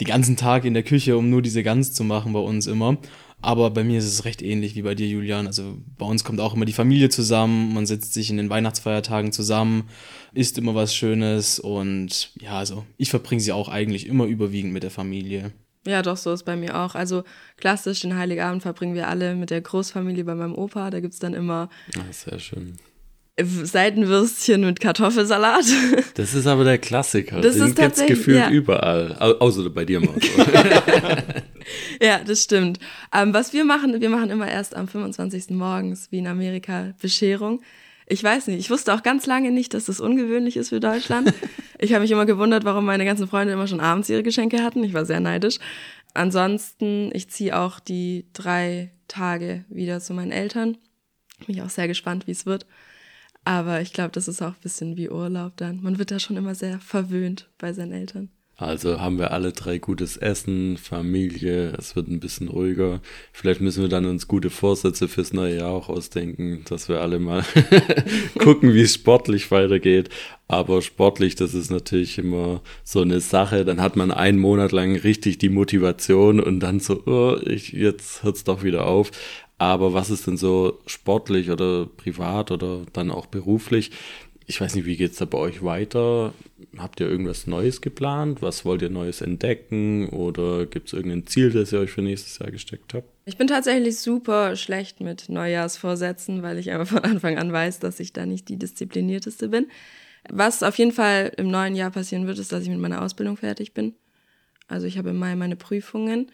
die 0.00 0.04
ganzen 0.04 0.36
Tage 0.36 0.68
in 0.68 0.74
der 0.74 0.82
Küche, 0.82 1.16
um 1.16 1.30
nur 1.30 1.42
diese 1.42 1.62
Gans 1.62 1.92
zu 1.92 2.04
machen 2.04 2.32
bei 2.32 2.40
uns 2.40 2.66
immer. 2.66 2.98
Aber 3.42 3.70
bei 3.70 3.84
mir 3.84 3.98
ist 3.98 4.06
es 4.06 4.24
recht 4.24 4.42
ähnlich 4.42 4.74
wie 4.74 4.82
bei 4.82 4.94
dir, 4.94 5.06
Julian. 5.06 5.46
Also 5.46 5.76
bei 5.98 6.06
uns 6.06 6.24
kommt 6.24 6.40
auch 6.40 6.54
immer 6.54 6.64
die 6.64 6.72
Familie 6.72 7.10
zusammen, 7.10 7.74
man 7.74 7.86
setzt 7.86 8.14
sich 8.14 8.30
in 8.30 8.38
den 8.38 8.50
Weihnachtsfeiertagen 8.50 9.30
zusammen, 9.32 9.88
isst 10.32 10.58
immer 10.58 10.74
was 10.74 10.94
Schönes 10.94 11.58
und 11.58 12.32
ja, 12.40 12.58
also 12.58 12.84
ich 12.96 13.10
verbringe 13.10 13.40
sie 13.40 13.52
auch 13.52 13.68
eigentlich 13.68 14.06
immer 14.06 14.24
überwiegend 14.24 14.72
mit 14.72 14.82
der 14.82 14.90
Familie. 14.90 15.52
Ja, 15.86 16.02
doch, 16.02 16.16
so 16.16 16.32
ist 16.32 16.42
bei 16.42 16.56
mir 16.56 16.76
auch. 16.76 16.96
Also 16.96 17.22
klassisch 17.56 18.00
den 18.00 18.16
Heiligabend 18.16 18.62
verbringen 18.62 18.94
wir 18.94 19.08
alle 19.08 19.36
mit 19.36 19.50
der 19.50 19.60
Großfamilie 19.60 20.24
bei 20.24 20.34
meinem 20.34 20.54
Opa. 20.54 20.90
Da 20.90 20.98
gibt 20.98 21.14
es 21.14 21.20
dann 21.20 21.32
immer. 21.32 21.68
Ah, 21.96 22.12
sehr 22.12 22.40
schön. 22.40 22.76
Seidenwürstchen 23.44 24.62
mit 24.62 24.80
Kartoffelsalat. 24.80 25.64
Das 26.14 26.34
ist 26.34 26.46
aber 26.46 26.64
der 26.64 26.78
Klassiker. 26.78 27.40
Das 27.40 27.56
Den 27.56 27.66
ist 27.66 27.76
gibt's 27.76 28.06
gefühlt 28.06 28.38
ja. 28.38 28.50
überall. 28.50 29.14
Außer 29.18 29.68
bei 29.68 29.84
dir, 29.84 30.00
Maus. 30.00 30.14
ja, 32.00 32.20
das 32.26 32.42
stimmt. 32.42 32.78
Ähm, 33.12 33.34
was 33.34 33.52
wir 33.52 33.66
machen, 33.66 34.00
wir 34.00 34.08
machen 34.08 34.30
immer 34.30 34.48
erst 34.48 34.74
am 34.74 34.88
25. 34.88 35.50
morgens, 35.50 36.10
wie 36.10 36.18
in 36.18 36.26
Amerika, 36.26 36.94
Bescherung. 37.02 37.60
Ich 38.06 38.24
weiß 38.24 38.46
nicht, 38.46 38.60
ich 38.60 38.70
wusste 38.70 38.94
auch 38.94 39.02
ganz 39.02 39.26
lange 39.26 39.50
nicht, 39.50 39.74
dass 39.74 39.86
das 39.86 40.00
ungewöhnlich 40.00 40.56
ist 40.56 40.70
für 40.70 40.80
Deutschland. 40.80 41.32
Ich 41.78 41.92
habe 41.92 42.00
mich 42.00 42.10
immer 42.10 42.24
gewundert, 42.24 42.64
warum 42.64 42.86
meine 42.86 43.04
ganzen 43.04 43.28
Freunde 43.28 43.52
immer 43.52 43.66
schon 43.66 43.80
abends 43.80 44.08
ihre 44.08 44.22
Geschenke 44.22 44.62
hatten. 44.62 44.82
Ich 44.82 44.94
war 44.94 45.04
sehr 45.04 45.20
neidisch. 45.20 45.58
Ansonsten, 46.14 47.10
ich 47.12 47.28
ziehe 47.28 47.54
auch 47.54 47.80
die 47.80 48.24
drei 48.32 48.92
Tage 49.08 49.66
wieder 49.68 50.00
zu 50.00 50.14
meinen 50.14 50.32
Eltern. 50.32 50.78
Bin 51.44 51.54
ich 51.54 51.60
auch 51.60 51.68
sehr 51.68 51.86
gespannt, 51.86 52.26
wie 52.26 52.30
es 52.30 52.46
wird. 52.46 52.64
Aber 53.46 53.80
ich 53.80 53.92
glaube, 53.92 54.10
das 54.10 54.26
ist 54.26 54.42
auch 54.42 54.54
ein 54.54 54.60
bisschen 54.60 54.96
wie 54.96 55.08
Urlaub 55.08 55.52
dann. 55.56 55.80
Man 55.80 56.00
wird 56.00 56.10
da 56.10 56.18
schon 56.18 56.36
immer 56.36 56.56
sehr 56.56 56.80
verwöhnt 56.80 57.48
bei 57.58 57.72
seinen 57.72 57.92
Eltern. 57.92 58.28
Also 58.58 59.00
haben 59.00 59.18
wir 59.18 59.32
alle 59.32 59.52
drei 59.52 59.78
gutes 59.78 60.16
Essen, 60.16 60.78
Familie, 60.78 61.74
es 61.78 61.94
wird 61.94 62.08
ein 62.08 62.20
bisschen 62.20 62.48
ruhiger. 62.48 63.02
Vielleicht 63.32 63.60
müssen 63.60 63.82
wir 63.82 63.90
dann 63.90 64.06
uns 64.06 64.26
gute 64.26 64.48
Vorsätze 64.48 65.08
fürs 65.08 65.34
neue 65.34 65.58
Jahr 65.58 65.70
auch 65.70 65.90
ausdenken, 65.90 66.64
dass 66.66 66.88
wir 66.88 67.02
alle 67.02 67.20
mal 67.20 67.44
gucken, 68.38 68.72
wie 68.72 68.80
es 68.80 68.94
sportlich 68.94 69.50
weitergeht. 69.50 70.08
Aber 70.48 70.80
sportlich, 70.80 71.34
das 71.36 71.54
ist 71.54 71.70
natürlich 71.70 72.18
immer 72.18 72.62
so 72.82 73.02
eine 73.02 73.20
Sache. 73.20 73.64
Dann 73.64 73.80
hat 73.80 73.94
man 73.94 74.10
einen 74.10 74.38
Monat 74.38 74.72
lang 74.72 74.96
richtig 74.96 75.38
die 75.38 75.50
Motivation 75.50 76.40
und 76.40 76.60
dann 76.60 76.80
so, 76.80 77.02
oh, 77.06 77.36
ich, 77.44 77.72
jetzt 77.72 78.24
hört's 78.24 78.42
doch 78.42 78.64
wieder 78.64 78.86
auf. 78.86 79.10
Aber 79.58 79.94
was 79.94 80.10
ist 80.10 80.26
denn 80.26 80.36
so 80.36 80.80
sportlich 80.86 81.50
oder 81.50 81.86
privat 81.86 82.50
oder 82.50 82.82
dann 82.92 83.10
auch 83.10 83.26
beruflich? 83.26 83.90
Ich 84.48 84.60
weiß 84.60 84.76
nicht, 84.76 84.84
wie 84.84 84.96
geht's 84.96 85.16
da 85.16 85.24
bei 85.24 85.38
euch 85.38 85.64
weiter? 85.64 86.32
Habt 86.78 87.00
ihr 87.00 87.08
irgendwas 87.08 87.48
Neues 87.48 87.80
geplant? 87.80 88.42
Was 88.42 88.64
wollt 88.64 88.82
ihr 88.82 88.90
Neues 88.90 89.20
entdecken? 89.20 90.08
Oder 90.10 90.66
gibt 90.66 90.88
es 90.88 90.92
irgendein 90.92 91.26
Ziel, 91.26 91.50
das 91.50 91.72
ihr 91.72 91.80
euch 91.80 91.90
für 91.90 92.02
nächstes 92.02 92.38
Jahr 92.38 92.52
gesteckt 92.52 92.94
habt? 92.94 93.08
Ich 93.24 93.36
bin 93.38 93.48
tatsächlich 93.48 93.98
super 93.98 94.54
schlecht 94.54 95.00
mit 95.00 95.28
Neujahrsvorsätzen, 95.28 96.42
weil 96.42 96.58
ich 96.58 96.70
einfach 96.70 96.86
von 96.86 97.10
Anfang 97.10 97.38
an 97.38 97.52
weiß, 97.52 97.80
dass 97.80 97.98
ich 97.98 98.12
da 98.12 98.24
nicht 98.24 98.48
die 98.48 98.56
disziplinierteste 98.56 99.48
bin. 99.48 99.66
Was 100.28 100.62
auf 100.62 100.78
jeden 100.78 100.92
Fall 100.92 101.32
im 101.36 101.50
neuen 101.50 101.74
Jahr 101.74 101.90
passieren 101.90 102.26
wird, 102.26 102.38
ist, 102.38 102.52
dass 102.52 102.62
ich 102.62 102.68
mit 102.68 102.78
meiner 102.78 103.02
Ausbildung 103.02 103.36
fertig 103.36 103.74
bin. 103.74 103.94
Also 104.68 104.86
ich 104.86 104.98
habe 104.98 105.10
im 105.10 105.18
Mai 105.18 105.34
meine 105.34 105.56
Prüfungen 105.56 106.30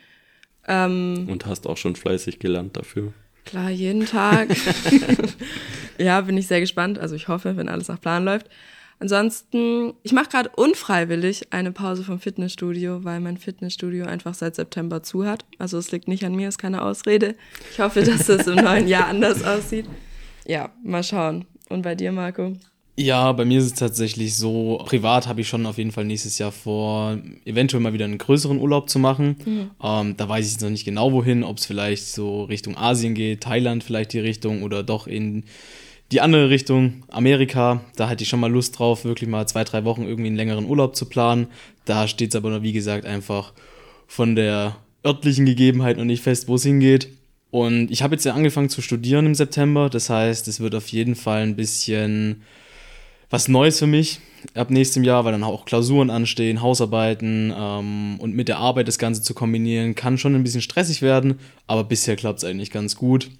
ähm, 0.68 1.26
Und 1.28 1.46
hast 1.46 1.66
auch 1.66 1.76
schon 1.76 1.96
fleißig 1.96 2.38
gelernt 2.38 2.76
dafür? 2.76 3.12
Klar, 3.44 3.70
jeden 3.70 4.06
Tag. 4.06 4.48
ja, 5.98 6.20
bin 6.20 6.36
ich 6.36 6.46
sehr 6.46 6.60
gespannt. 6.60 6.98
Also 6.98 7.14
ich 7.14 7.28
hoffe, 7.28 7.56
wenn 7.56 7.68
alles 7.68 7.88
nach 7.88 8.00
Plan 8.00 8.24
läuft. 8.24 8.48
Ansonsten, 9.02 9.94
ich 10.04 10.12
mache 10.12 10.28
gerade 10.28 10.50
unfreiwillig 10.54 11.52
eine 11.52 11.72
Pause 11.72 12.04
vom 12.04 12.20
Fitnessstudio, 12.20 13.02
weil 13.02 13.18
mein 13.18 13.36
Fitnessstudio 13.36 14.06
einfach 14.06 14.34
seit 14.34 14.54
September 14.54 15.02
zu 15.02 15.26
hat. 15.26 15.44
Also 15.58 15.76
es 15.76 15.90
liegt 15.90 16.06
nicht 16.06 16.24
an 16.24 16.36
mir, 16.36 16.48
ist 16.48 16.58
keine 16.58 16.82
Ausrede. 16.82 17.34
Ich 17.72 17.80
hoffe, 17.80 18.04
dass 18.04 18.28
es 18.28 18.46
im 18.46 18.56
neuen 18.62 18.86
Jahr 18.86 19.08
anders 19.08 19.42
aussieht. 19.42 19.86
Ja, 20.46 20.70
mal 20.84 21.02
schauen. 21.02 21.46
Und 21.68 21.82
bei 21.82 21.96
dir, 21.96 22.12
Marco? 22.12 22.52
Ja, 22.94 23.32
bei 23.32 23.46
mir 23.46 23.58
ist 23.58 23.64
es 23.64 23.74
tatsächlich 23.74 24.36
so, 24.36 24.82
privat 24.84 25.26
habe 25.26 25.40
ich 25.40 25.48
schon 25.48 25.64
auf 25.64 25.78
jeden 25.78 25.92
Fall 25.92 26.04
nächstes 26.04 26.38
Jahr 26.38 26.52
vor, 26.52 27.18
eventuell 27.46 27.82
mal 27.82 27.94
wieder 27.94 28.04
einen 28.04 28.18
größeren 28.18 28.58
Urlaub 28.58 28.90
zu 28.90 28.98
machen. 28.98 29.36
Mhm. 29.44 29.70
Ähm, 29.82 30.16
da 30.18 30.28
weiß 30.28 30.52
ich 30.52 30.60
noch 30.60 30.68
nicht 30.68 30.84
genau 30.84 31.10
wohin, 31.12 31.42
ob 31.42 31.56
es 31.56 31.64
vielleicht 31.64 32.06
so 32.06 32.44
Richtung 32.44 32.76
Asien 32.76 33.14
geht, 33.14 33.42
Thailand 33.42 33.82
vielleicht 33.82 34.12
die 34.12 34.18
Richtung 34.18 34.62
oder 34.62 34.82
doch 34.82 35.06
in 35.06 35.44
die 36.12 36.20
andere 36.20 36.50
Richtung, 36.50 37.04
Amerika. 37.08 37.80
Da 37.96 38.10
hatte 38.10 38.24
ich 38.24 38.28
schon 38.28 38.40
mal 38.40 38.52
Lust 38.52 38.78
drauf, 38.78 39.06
wirklich 39.06 39.28
mal 39.30 39.48
zwei, 39.48 39.64
drei 39.64 39.84
Wochen 39.84 40.02
irgendwie 40.02 40.26
einen 40.26 40.36
längeren 40.36 40.66
Urlaub 40.66 40.94
zu 40.94 41.06
planen. 41.06 41.46
Da 41.86 42.06
steht 42.06 42.30
es 42.30 42.36
aber 42.36 42.50
noch, 42.50 42.62
wie 42.62 42.72
gesagt, 42.72 43.06
einfach 43.06 43.54
von 44.06 44.36
der 44.36 44.76
örtlichen 45.06 45.46
Gegebenheit 45.46 45.96
noch 45.96 46.04
nicht 46.04 46.22
fest, 46.22 46.46
wo 46.46 46.56
es 46.56 46.64
hingeht. 46.64 47.08
Und 47.50 47.90
ich 47.90 48.02
habe 48.02 48.14
jetzt 48.14 48.24
ja 48.24 48.34
angefangen 48.34 48.68
zu 48.68 48.82
studieren 48.82 49.24
im 49.24 49.34
September. 49.34 49.88
Das 49.88 50.10
heißt, 50.10 50.46
es 50.48 50.60
wird 50.60 50.74
auf 50.74 50.88
jeden 50.88 51.14
Fall 51.14 51.42
ein 51.42 51.56
bisschen 51.56 52.42
was 53.32 53.48
Neues 53.48 53.78
für 53.78 53.86
mich 53.86 54.20
ab 54.54 54.70
nächstem 54.70 55.04
Jahr, 55.04 55.24
weil 55.24 55.32
dann 55.32 55.42
auch 55.42 55.64
Klausuren 55.64 56.10
anstehen, 56.10 56.60
Hausarbeiten 56.60 57.52
ähm, 57.56 58.16
und 58.20 58.34
mit 58.34 58.48
der 58.48 58.58
Arbeit 58.58 58.88
das 58.88 58.98
Ganze 58.98 59.22
zu 59.22 59.34
kombinieren, 59.34 59.94
kann 59.94 60.18
schon 60.18 60.34
ein 60.34 60.42
bisschen 60.42 60.60
stressig 60.60 61.00
werden, 61.00 61.38
aber 61.66 61.84
bisher 61.84 62.16
klappt 62.16 62.38
es 62.38 62.44
eigentlich 62.44 62.70
ganz 62.70 62.96
gut. 62.96 63.30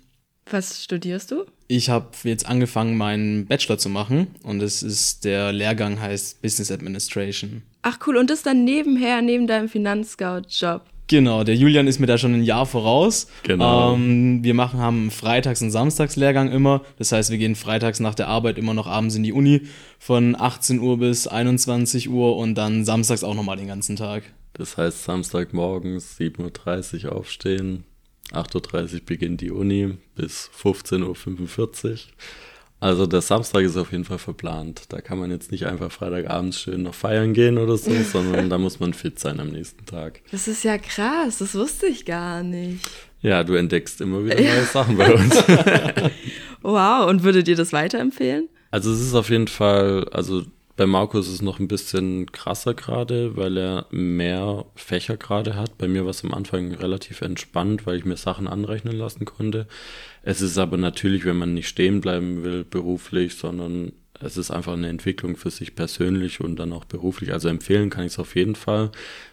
Was 0.50 0.82
studierst 0.82 1.30
du? 1.30 1.44
Ich 1.68 1.90
habe 1.90 2.08
jetzt 2.24 2.46
angefangen, 2.46 2.96
meinen 2.96 3.46
Bachelor 3.46 3.78
zu 3.78 3.88
machen 3.88 4.28
und 4.42 4.62
es 4.62 4.82
ist 4.82 5.24
der 5.24 5.52
Lehrgang 5.52 6.00
heißt 6.00 6.42
Business 6.42 6.70
Administration. 6.70 7.62
Ach 7.82 7.98
cool, 8.06 8.16
und 8.16 8.30
das 8.30 8.42
dann 8.42 8.64
nebenher, 8.64 9.22
neben 9.22 9.46
deinem 9.46 9.68
Finanzscout-Job. 9.68 10.82
Genau, 11.08 11.44
der 11.44 11.56
Julian 11.56 11.86
ist 11.86 11.98
mir 11.98 12.06
da 12.06 12.16
schon 12.16 12.34
ein 12.34 12.42
Jahr 12.42 12.64
voraus. 12.64 13.26
Genau. 13.42 13.94
Ähm, 13.94 14.42
wir 14.42 14.54
machen, 14.54 14.80
haben 14.80 15.10
Freitags- 15.10 15.62
und 15.62 15.70
Samstagslehrgang 15.70 16.50
immer. 16.50 16.82
Das 16.98 17.12
heißt, 17.12 17.30
wir 17.30 17.38
gehen 17.38 17.54
freitags 17.54 18.00
nach 18.00 18.14
der 18.14 18.28
Arbeit 18.28 18.56
immer 18.56 18.72
noch 18.72 18.86
abends 18.86 19.14
in 19.14 19.22
die 19.22 19.32
Uni 19.32 19.62
von 19.98 20.34
18 20.38 20.80
Uhr 20.80 20.98
bis 20.98 21.26
21 21.26 22.08
Uhr 22.08 22.36
und 22.36 22.54
dann 22.54 22.84
samstags 22.84 23.24
auch 23.24 23.34
nochmal 23.34 23.56
den 23.56 23.66
ganzen 23.66 23.96
Tag. 23.96 24.22
Das 24.54 24.76
heißt, 24.76 25.04
Samstagmorgens 25.04 26.18
7.30 26.18 27.06
Uhr 27.06 27.16
aufstehen, 27.16 27.84
8.30 28.30 28.94
Uhr 28.94 29.00
beginnt 29.04 29.40
die 29.40 29.50
Uni 29.50 29.94
bis 30.14 30.50
15.45 30.62 31.90
Uhr. 31.90 31.98
Also 32.82 33.06
der 33.06 33.20
Samstag 33.20 33.62
ist 33.62 33.76
auf 33.76 33.92
jeden 33.92 34.04
Fall 34.04 34.18
verplant. 34.18 34.86
Da 34.88 35.00
kann 35.00 35.16
man 35.16 35.30
jetzt 35.30 35.52
nicht 35.52 35.66
einfach 35.66 35.92
Freitagabends 35.92 36.58
schön 36.58 36.82
noch 36.82 36.94
feiern 36.94 37.32
gehen 37.32 37.56
oder 37.56 37.76
so, 37.76 37.92
sondern 38.12 38.50
da 38.50 38.58
muss 38.58 38.80
man 38.80 38.92
fit 38.92 39.20
sein 39.20 39.38
am 39.38 39.50
nächsten 39.50 39.86
Tag. 39.86 40.20
Das 40.32 40.48
ist 40.48 40.64
ja 40.64 40.78
krass, 40.78 41.38
das 41.38 41.54
wusste 41.54 41.86
ich 41.86 42.04
gar 42.04 42.42
nicht. 42.42 42.80
Ja, 43.20 43.44
du 43.44 43.54
entdeckst 43.54 44.00
immer 44.00 44.24
wieder 44.24 44.34
neue 44.34 44.64
Sachen 44.64 44.96
bei 44.96 45.14
uns. 45.14 45.32
wow, 46.62 47.08
und 47.08 47.22
würdet 47.22 47.46
ihr 47.46 47.54
das 47.54 47.72
weiterempfehlen? 47.72 48.48
Also 48.72 48.90
es 48.90 49.00
ist 49.00 49.14
auf 49.14 49.30
jeden 49.30 49.46
Fall, 49.46 50.08
also 50.10 50.42
bei 50.82 50.86
Markus 50.86 51.28
ist 51.28 51.34
es 51.34 51.42
noch 51.42 51.60
ein 51.60 51.68
bisschen 51.68 52.32
krasser 52.32 52.74
gerade, 52.74 53.36
weil 53.36 53.56
er 53.56 53.86
mehr 53.92 54.64
Fächer 54.74 55.16
gerade 55.16 55.54
hat. 55.54 55.78
Bei 55.78 55.86
mir 55.86 56.02
war 56.02 56.10
es 56.10 56.24
am 56.24 56.34
Anfang 56.34 56.74
relativ 56.74 57.20
entspannt, 57.20 57.86
weil 57.86 57.98
ich 57.98 58.04
mir 58.04 58.16
Sachen 58.16 58.48
anrechnen 58.48 58.96
lassen 58.96 59.24
konnte. 59.24 59.68
Es 60.24 60.40
ist 60.40 60.58
aber 60.58 60.78
natürlich, 60.78 61.24
wenn 61.24 61.36
man 61.36 61.54
nicht 61.54 61.68
stehen 61.68 62.00
bleiben 62.00 62.42
will 62.42 62.64
beruflich, 62.64 63.36
sondern 63.36 63.92
es 64.18 64.36
ist 64.36 64.50
einfach 64.50 64.72
eine 64.72 64.88
Entwicklung 64.88 65.36
für 65.36 65.52
sich 65.52 65.76
persönlich 65.76 66.40
und 66.40 66.56
dann 66.56 66.72
auch 66.72 66.84
beruflich. 66.84 67.32
Also 67.32 67.46
empfehlen 67.46 67.88
kann 67.88 68.04
ich 68.04 68.14
es 68.14 68.18
auf 68.18 68.34
jeden 68.34 68.56
Fall. 68.56 68.90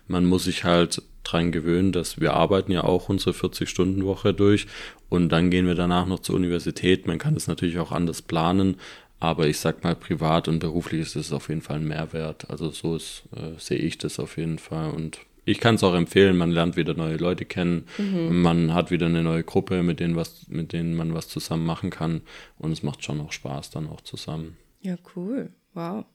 Man 0.07 0.25
muss 0.25 0.43
sich 0.43 0.65
halt 0.65 1.01
dran 1.23 1.51
gewöhnen, 1.51 1.91
dass 1.91 2.21
wir 2.21 2.35
arbeiten 2.35 2.71
ja 2.71 2.83
auch 2.83 3.09
unsere 3.09 3.31
40-Stunden-Woche 3.31 4.35
durch 4.35 4.67
und 5.09 5.29
dann 5.29 5.49
gehen 5.49 5.65
wir 5.65 5.75
danach 5.75 6.05
noch 6.05 6.19
zur 6.19 6.35
Universität. 6.35 7.07
Man 7.07 7.17
kann 7.17 7.33
das 7.33 7.47
natürlich 7.47 7.79
auch 7.79 7.91
anders 7.91 8.21
planen, 8.21 8.77
aber 9.19 9.47
ich 9.47 9.59
sag 9.59 9.83
mal, 9.83 9.95
privat 9.95 10.47
und 10.47 10.59
beruflich 10.59 11.01
ist 11.01 11.15
es 11.15 11.31
auf 11.31 11.49
jeden 11.49 11.61
Fall 11.61 11.77
ein 11.77 11.87
Mehrwert. 11.87 12.49
Also 12.49 12.69
so 12.69 12.95
ist, 12.95 13.23
äh, 13.35 13.59
sehe 13.59 13.77
ich 13.77 13.97
das 13.97 14.19
auf 14.19 14.37
jeden 14.37 14.59
Fall 14.59 14.91
und 14.91 15.19
ich 15.45 15.59
kann 15.59 15.75
es 15.75 15.83
auch 15.83 15.95
empfehlen, 15.95 16.37
man 16.37 16.51
lernt 16.51 16.75
wieder 16.75 16.93
neue 16.93 17.17
Leute 17.17 17.43
kennen, 17.43 17.87
mhm. 17.97 18.41
man 18.41 18.73
hat 18.73 18.91
wieder 18.91 19.07
eine 19.07 19.23
neue 19.23 19.43
Gruppe, 19.43 19.81
mit 19.81 19.99
denen, 19.99 20.15
was, 20.15 20.47
mit 20.47 20.73
denen 20.73 20.95
man 20.95 21.13
was 21.13 21.27
zusammen 21.27 21.65
machen 21.65 21.89
kann 21.89 22.21
und 22.59 22.71
es 22.71 22.83
macht 22.83 23.03
schon 23.03 23.19
auch 23.19 23.31
Spaß 23.31 23.71
dann 23.71 23.87
auch 23.87 24.01
zusammen. 24.01 24.57
Ja, 24.81 24.95
cool. 25.15 25.51
Wow. 25.73 26.05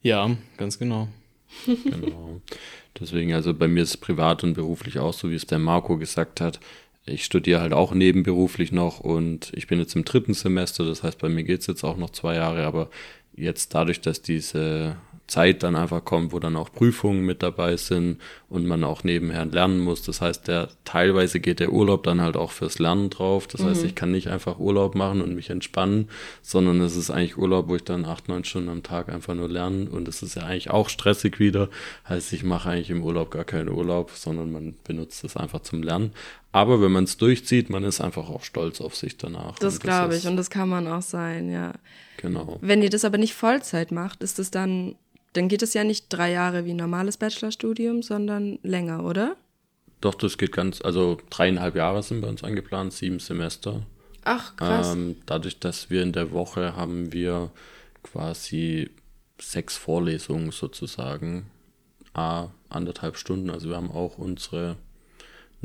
Ja, 0.00 0.36
ganz 0.56 0.78
genau. 0.78 1.08
genau. 1.66 2.40
Deswegen, 3.00 3.34
also 3.34 3.52
bei 3.52 3.68
mir 3.68 3.82
ist 3.82 3.90
es 3.90 3.96
privat 3.98 4.42
und 4.42 4.54
beruflich 4.54 4.98
auch 4.98 5.12
so, 5.12 5.30
wie 5.30 5.34
es 5.34 5.46
der 5.46 5.58
Marco 5.58 5.98
gesagt 5.98 6.40
hat. 6.40 6.58
Ich 7.06 7.24
studiere 7.24 7.60
halt 7.60 7.72
auch 7.72 7.94
nebenberuflich 7.94 8.72
noch 8.72 9.00
und 9.00 9.52
ich 9.54 9.68
bin 9.68 9.78
jetzt 9.78 9.94
im 9.94 10.04
dritten 10.04 10.34
Semester, 10.34 10.84
das 10.84 11.02
heißt, 11.02 11.18
bei 11.18 11.28
mir 11.28 11.44
geht 11.44 11.60
es 11.60 11.68
jetzt 11.68 11.84
auch 11.84 11.96
noch 11.96 12.10
zwei 12.10 12.34
Jahre, 12.34 12.64
aber 12.64 12.90
jetzt 13.36 13.74
dadurch, 13.74 14.00
dass 14.00 14.22
diese 14.22 14.96
Zeit 15.26 15.64
dann 15.64 15.74
einfach 15.74 16.04
kommt, 16.04 16.32
wo 16.32 16.38
dann 16.38 16.56
auch 16.56 16.72
Prüfungen 16.72 17.24
mit 17.24 17.42
dabei 17.42 17.76
sind 17.76 18.18
und 18.48 18.64
man 18.66 18.84
auch 18.84 19.02
nebenher 19.02 19.44
lernen 19.44 19.80
muss. 19.80 20.02
Das 20.02 20.20
heißt, 20.20 20.46
der 20.46 20.68
teilweise 20.84 21.40
geht 21.40 21.58
der 21.58 21.72
Urlaub 21.72 22.04
dann 22.04 22.20
halt 22.20 22.36
auch 22.36 22.52
fürs 22.52 22.78
Lernen 22.78 23.10
drauf. 23.10 23.48
Das 23.48 23.62
mhm. 23.62 23.66
heißt, 23.66 23.84
ich 23.84 23.94
kann 23.96 24.12
nicht 24.12 24.28
einfach 24.28 24.60
Urlaub 24.60 24.94
machen 24.94 25.22
und 25.22 25.34
mich 25.34 25.50
entspannen, 25.50 26.08
sondern 26.42 26.80
es 26.80 26.94
ist 26.94 27.10
eigentlich 27.10 27.38
Urlaub, 27.38 27.68
wo 27.68 27.74
ich 27.74 27.82
dann 27.82 28.04
acht, 28.04 28.28
neun 28.28 28.44
Stunden 28.44 28.68
am 28.68 28.84
Tag 28.84 29.08
einfach 29.08 29.34
nur 29.34 29.48
lerne 29.48 29.90
und 29.90 30.06
es 30.06 30.22
ist 30.22 30.36
ja 30.36 30.42
eigentlich 30.42 30.70
auch 30.70 30.88
stressig 30.88 31.40
wieder. 31.40 31.70
Heißt, 32.08 32.32
ich 32.32 32.44
mache 32.44 32.70
eigentlich 32.70 32.90
im 32.90 33.02
Urlaub 33.02 33.32
gar 33.32 33.44
keinen 33.44 33.68
Urlaub, 33.68 34.12
sondern 34.14 34.52
man 34.52 34.74
benutzt 34.84 35.24
es 35.24 35.36
einfach 35.36 35.60
zum 35.60 35.82
Lernen. 35.82 36.12
Aber 36.56 36.80
wenn 36.80 36.90
man 36.90 37.04
es 37.04 37.18
durchzieht, 37.18 37.68
man 37.68 37.84
ist 37.84 38.00
einfach 38.00 38.30
auch 38.30 38.42
stolz 38.42 38.80
auf 38.80 38.96
sich 38.96 39.18
danach. 39.18 39.58
Das 39.58 39.78
glaube 39.78 40.16
ich 40.16 40.26
und 40.26 40.38
das 40.38 40.48
kann 40.48 40.70
man 40.70 40.88
auch 40.88 41.02
sein, 41.02 41.50
ja. 41.50 41.74
Genau. 42.16 42.56
Wenn 42.62 42.80
ihr 42.80 42.88
das 42.88 43.04
aber 43.04 43.18
nicht 43.18 43.34
Vollzeit 43.34 43.92
macht, 43.92 44.22
ist 44.22 44.38
es 44.38 44.50
dann 44.50 44.96
dann 45.34 45.48
geht 45.48 45.60
es 45.60 45.74
ja 45.74 45.84
nicht 45.84 46.06
drei 46.08 46.32
Jahre 46.32 46.64
wie 46.64 46.70
ein 46.70 46.78
normales 46.78 47.18
Bachelorstudium, 47.18 48.02
sondern 48.02 48.58
länger, 48.62 49.04
oder? 49.04 49.36
Doch, 50.00 50.14
das 50.14 50.38
geht 50.38 50.52
ganz, 50.52 50.80
also 50.80 51.18
dreieinhalb 51.28 51.76
Jahre 51.76 52.02
sind 52.02 52.22
bei 52.22 52.28
uns 52.28 52.42
angeplant, 52.42 52.94
sieben 52.94 53.18
Semester. 53.18 53.82
Ach, 54.24 54.56
krass. 54.56 54.94
Ähm, 54.94 55.16
dadurch, 55.26 55.60
dass 55.60 55.90
wir 55.90 56.02
in 56.02 56.12
der 56.12 56.32
Woche 56.32 56.74
haben 56.74 57.12
wir 57.12 57.50
quasi 58.02 58.90
sechs 59.38 59.76
Vorlesungen 59.76 60.52
sozusagen, 60.52 61.50
a 62.14 62.48
anderthalb 62.70 63.18
Stunden. 63.18 63.50
Also 63.50 63.68
wir 63.68 63.76
haben 63.76 63.90
auch 63.90 64.16
unsere 64.16 64.76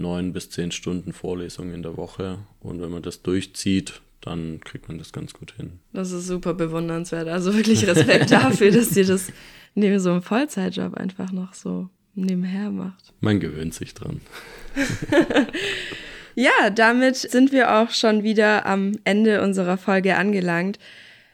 neun 0.02 0.34
bis 0.34 0.50
zehn 0.50 0.72
Stunden 0.72 1.14
Vorlesungen 1.14 1.74
in 1.74 1.84
der 1.84 1.98
Woche. 1.98 2.40
Und 2.60 2.82
wenn 2.82 2.92
man 2.92 3.04
das 3.04 3.22
durchzieht, 3.22 4.02
dann 4.22 4.60
kriegt 4.62 4.88
man 4.88 4.98
das 4.98 5.12
ganz 5.14 5.34
gut 5.34 5.54
hin. 5.58 5.80
Das 5.94 6.12
ist 6.12 6.28
super 6.28 6.54
bewundernswert. 6.54 7.28
Also 7.28 7.56
wirklich 7.56 7.86
Respekt 7.88 8.32
dafür, 8.32 8.72
dass 8.72 8.96
ihr 8.96 9.06
das 9.06 9.32
neben 9.76 10.00
so 10.00 10.12
einem 10.12 10.22
Vollzeitjob 10.22 10.94
einfach 10.96 11.32
noch 11.32 11.54
so 11.54 11.90
nebenher 12.14 12.70
macht. 12.70 13.14
Man 13.20 13.40
gewöhnt 13.40 13.74
sich 13.74 13.94
dran. 13.94 14.22
ja, 16.36 16.70
damit 16.70 17.16
sind 17.16 17.52
wir 17.52 17.76
auch 17.76 17.92
schon 17.92 18.24
wieder 18.24 18.66
am 18.66 18.94
Ende 19.04 19.42
unserer 19.42 19.78
Folge 19.78 20.18
angelangt. 20.18 20.78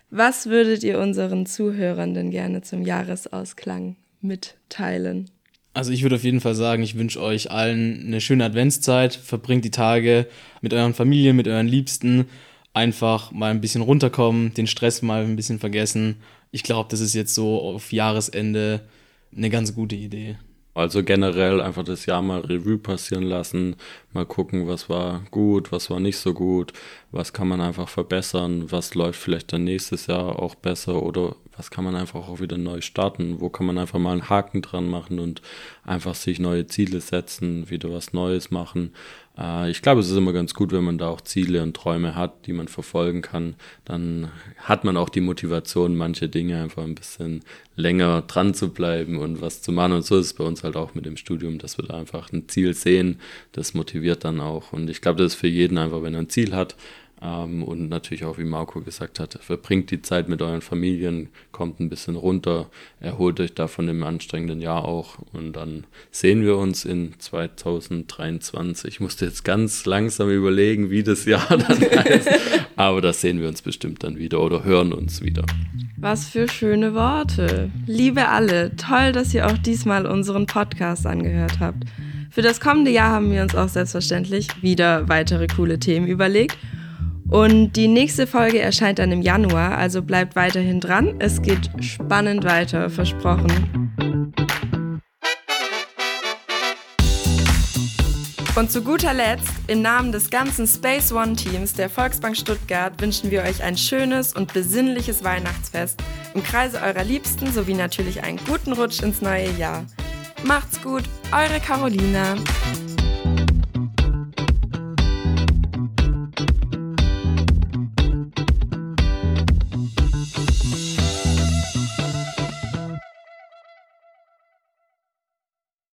Was 0.09 0.47
würdet 0.47 0.83
ihr 0.83 0.99
unseren 0.99 1.45
Zuhörern 1.45 2.13
denn 2.13 2.31
gerne 2.31 2.61
zum 2.61 2.81
Jahresausklang 2.83 3.97
mitteilen? 4.21 5.29
Also 5.77 5.91
ich 5.91 6.01
würde 6.01 6.15
auf 6.15 6.23
jeden 6.23 6.41
Fall 6.41 6.55
sagen, 6.55 6.81
ich 6.81 6.97
wünsche 6.97 7.21
euch 7.21 7.51
allen 7.51 8.07
eine 8.07 8.19
schöne 8.19 8.45
Adventszeit. 8.45 9.13
Verbringt 9.13 9.63
die 9.63 9.71
Tage 9.71 10.27
mit 10.61 10.73
euren 10.73 10.93
Familien, 10.93 11.35
mit 11.35 11.47
euren 11.47 11.67
Liebsten. 11.67 12.25
Einfach 12.73 13.31
mal 13.31 13.51
ein 13.51 13.61
bisschen 13.61 13.81
runterkommen, 13.81 14.53
den 14.53 14.67
Stress 14.67 15.01
mal 15.01 15.23
ein 15.23 15.35
bisschen 15.35 15.59
vergessen 15.59 16.17
ich 16.51 16.63
glaube, 16.63 16.89
das 16.89 16.99
ist 16.99 17.13
jetzt 17.13 17.33
so 17.33 17.61
auf 17.61 17.91
Jahresende 17.91 18.81
eine 19.35 19.49
ganz 19.49 19.73
gute 19.73 19.95
Idee. 19.95 20.37
Also 20.77 21.01
generell 21.03 21.59
einfach 21.59 21.83
das 21.83 22.05
Jahr 22.05 22.21
mal 22.21 22.41
Revue 22.41 22.77
passieren 22.77 23.23
lassen, 23.23 23.77
mal 24.13 24.27
gucken, 24.27 24.67
was 24.67 24.89
war 24.89 25.23
gut, 25.31 25.71
was 25.71 25.89
war 25.89 25.99
nicht 25.99 26.19
so 26.19 26.35
gut, 26.35 26.71
was 27.11 27.33
kann 27.33 27.47
man 27.47 27.61
einfach 27.61 27.89
verbessern, 27.89 28.71
was 28.71 28.93
läuft 28.93 29.19
vielleicht 29.19 29.51
dann 29.51 29.63
nächstes 29.63 30.05
Jahr 30.05 30.37
auch 30.37 30.53
besser 30.53 31.01
oder 31.01 31.35
was 31.57 31.71
kann 31.71 31.83
man 31.83 31.95
einfach 31.95 32.29
auch 32.29 32.41
wieder 32.41 32.59
neu 32.59 32.81
starten, 32.81 33.41
wo 33.41 33.49
kann 33.49 33.65
man 33.65 33.79
einfach 33.79 33.97
mal 33.97 34.11
einen 34.11 34.29
Haken 34.29 34.61
dran 34.61 34.87
machen 34.87 35.17
und 35.17 35.41
einfach 35.83 36.13
sich 36.13 36.37
neue 36.39 36.67
Ziele 36.67 37.01
setzen, 37.01 37.71
wieder 37.71 37.91
was 37.91 38.13
Neues 38.13 38.51
machen. 38.51 38.93
Äh, 39.37 39.69
ich 39.69 39.81
glaube, 39.81 40.01
es 40.01 40.09
ist 40.09 40.17
immer 40.17 40.33
ganz 40.33 40.53
gut, 40.53 40.71
wenn 40.71 40.83
man 40.83 40.97
da 40.97 41.09
auch 41.09 41.21
Ziele 41.21 41.61
und 41.63 41.75
Träume 41.75 42.15
hat, 42.15 42.47
die 42.47 42.53
man 42.53 42.67
verfolgen 42.67 43.21
kann. 43.21 43.55
Dann 43.85 44.31
hat 44.57 44.83
man 44.83 44.97
auch 44.97 45.09
die 45.09 45.21
Motivation, 45.21 45.95
manche 45.95 46.29
Dinge 46.29 46.61
einfach 46.61 46.83
ein 46.83 46.95
bisschen 46.95 47.41
länger 47.75 48.23
dran 48.23 48.53
zu 48.53 48.73
bleiben 48.73 49.17
und 49.17 49.41
was 49.41 49.61
zu 49.61 49.71
machen. 49.71 49.93
Und 49.93 50.05
so 50.05 50.17
ist 50.17 50.27
es 50.27 50.33
bei 50.33 50.43
uns 50.43 50.63
halt 50.63 50.75
auch 50.75 50.95
mit 50.95 51.05
dem 51.05 51.17
Studium, 51.17 51.59
dass 51.59 51.77
wir 51.77 51.85
da 51.85 51.95
einfach 51.97 52.31
ein 52.31 52.47
Ziel 52.49 52.73
sehen. 52.73 53.19
Das 53.51 53.73
motiviert 53.73 54.23
dann 54.25 54.39
auch. 54.39 54.73
Und 54.73 54.89
ich 54.89 55.01
glaube, 55.01 55.21
das 55.21 55.33
ist 55.33 55.39
für 55.39 55.47
jeden 55.47 55.77
einfach, 55.77 56.01
wenn 56.01 56.13
er 56.13 56.21
ein 56.21 56.29
Ziel 56.29 56.55
hat, 56.55 56.75
ähm, 57.21 57.63
und 57.63 57.89
natürlich 57.89 58.25
auch, 58.25 58.37
wie 58.37 58.43
Marco 58.43 58.81
gesagt 58.81 59.19
hat, 59.19 59.39
verbringt 59.41 59.89
die 59.89 60.01
Zeit 60.01 60.29
mit 60.29 60.41
euren 60.41 60.61
Familien, 60.61 61.29
kommt 61.51 61.79
ein 61.79 61.89
bisschen 61.89 62.15
runter, 62.15 62.69
erholt 62.99 63.39
euch 63.39 63.55
da 63.55 63.67
von 63.67 63.87
dem 63.87 64.03
anstrengenden 64.03 64.61
Jahr 64.61 64.85
auch 64.85 65.17
und 65.33 65.53
dann 65.53 65.85
sehen 66.11 66.43
wir 66.43 66.57
uns 66.57 66.85
in 66.85 67.13
2023. 67.17 68.87
Ich 68.93 68.99
musste 68.99 69.25
jetzt 69.25 69.43
ganz 69.43 69.85
langsam 69.85 70.29
überlegen, 70.29 70.91
wie 70.91 71.01
das 71.01 71.25
Jahr 71.25 71.47
dann 71.49 71.81
heißt, 71.81 72.29
aber 72.75 73.01
das 73.01 73.21
sehen 73.21 73.41
wir 73.41 73.47
uns 73.47 73.63
bestimmt 73.63 74.03
dann 74.03 74.17
wieder 74.17 74.39
oder 74.39 74.63
hören 74.63 74.93
uns 74.93 75.21
wieder. 75.21 75.43
Was 75.97 76.29
für 76.29 76.47
schöne 76.47 76.93
Worte. 76.93 77.71
Liebe 77.87 78.27
alle, 78.27 78.75
toll, 78.75 79.11
dass 79.11 79.33
ihr 79.33 79.47
auch 79.47 79.57
diesmal 79.57 80.05
unseren 80.05 80.45
Podcast 80.45 81.07
angehört 81.07 81.59
habt. 81.59 81.83
Für 82.29 82.43
das 82.43 82.59
kommende 82.59 82.91
Jahr 82.91 83.09
haben 83.09 83.31
wir 83.31 83.41
uns 83.41 83.55
auch 83.55 83.69
selbstverständlich 83.69 84.61
wieder 84.61 85.09
weitere 85.09 85.47
coole 85.47 85.79
Themen 85.79 86.05
überlegt 86.05 86.55
und 87.29 87.73
die 87.73 87.87
nächste 87.87 88.27
Folge 88.27 88.59
erscheint 88.59 88.99
dann 88.99 89.11
im 89.11 89.21
Januar, 89.21 89.77
also 89.77 90.01
bleibt 90.01 90.35
weiterhin 90.35 90.79
dran. 90.79 91.15
Es 91.19 91.41
geht 91.41 91.69
spannend 91.79 92.43
weiter, 92.43 92.89
versprochen. 92.89 93.93
Und 98.57 98.71
zu 98.71 98.81
guter 98.81 99.13
Letzt, 99.13 99.51
im 99.67 99.83
Namen 99.83 100.11
des 100.11 100.31
ganzen 100.31 100.65
Space 100.65 101.11
One 101.11 101.35
Teams 101.35 101.73
der 101.73 101.91
Volksbank 101.91 102.35
Stuttgart 102.35 102.99
wünschen 102.99 103.29
wir 103.29 103.43
euch 103.43 103.61
ein 103.61 103.77
schönes 103.77 104.33
und 104.33 104.51
besinnliches 104.51 105.23
Weihnachtsfest 105.23 106.01
im 106.33 106.41
Kreise 106.41 106.81
eurer 106.81 107.03
Liebsten 107.03 107.51
sowie 107.51 107.75
natürlich 107.75 108.23
einen 108.23 108.39
guten 108.47 108.73
Rutsch 108.73 109.03
ins 109.03 109.21
neue 109.21 109.51
Jahr. 109.59 109.85
Macht's 110.43 110.81
gut, 110.81 111.03
eure 111.31 111.59
Carolina. 111.59 112.35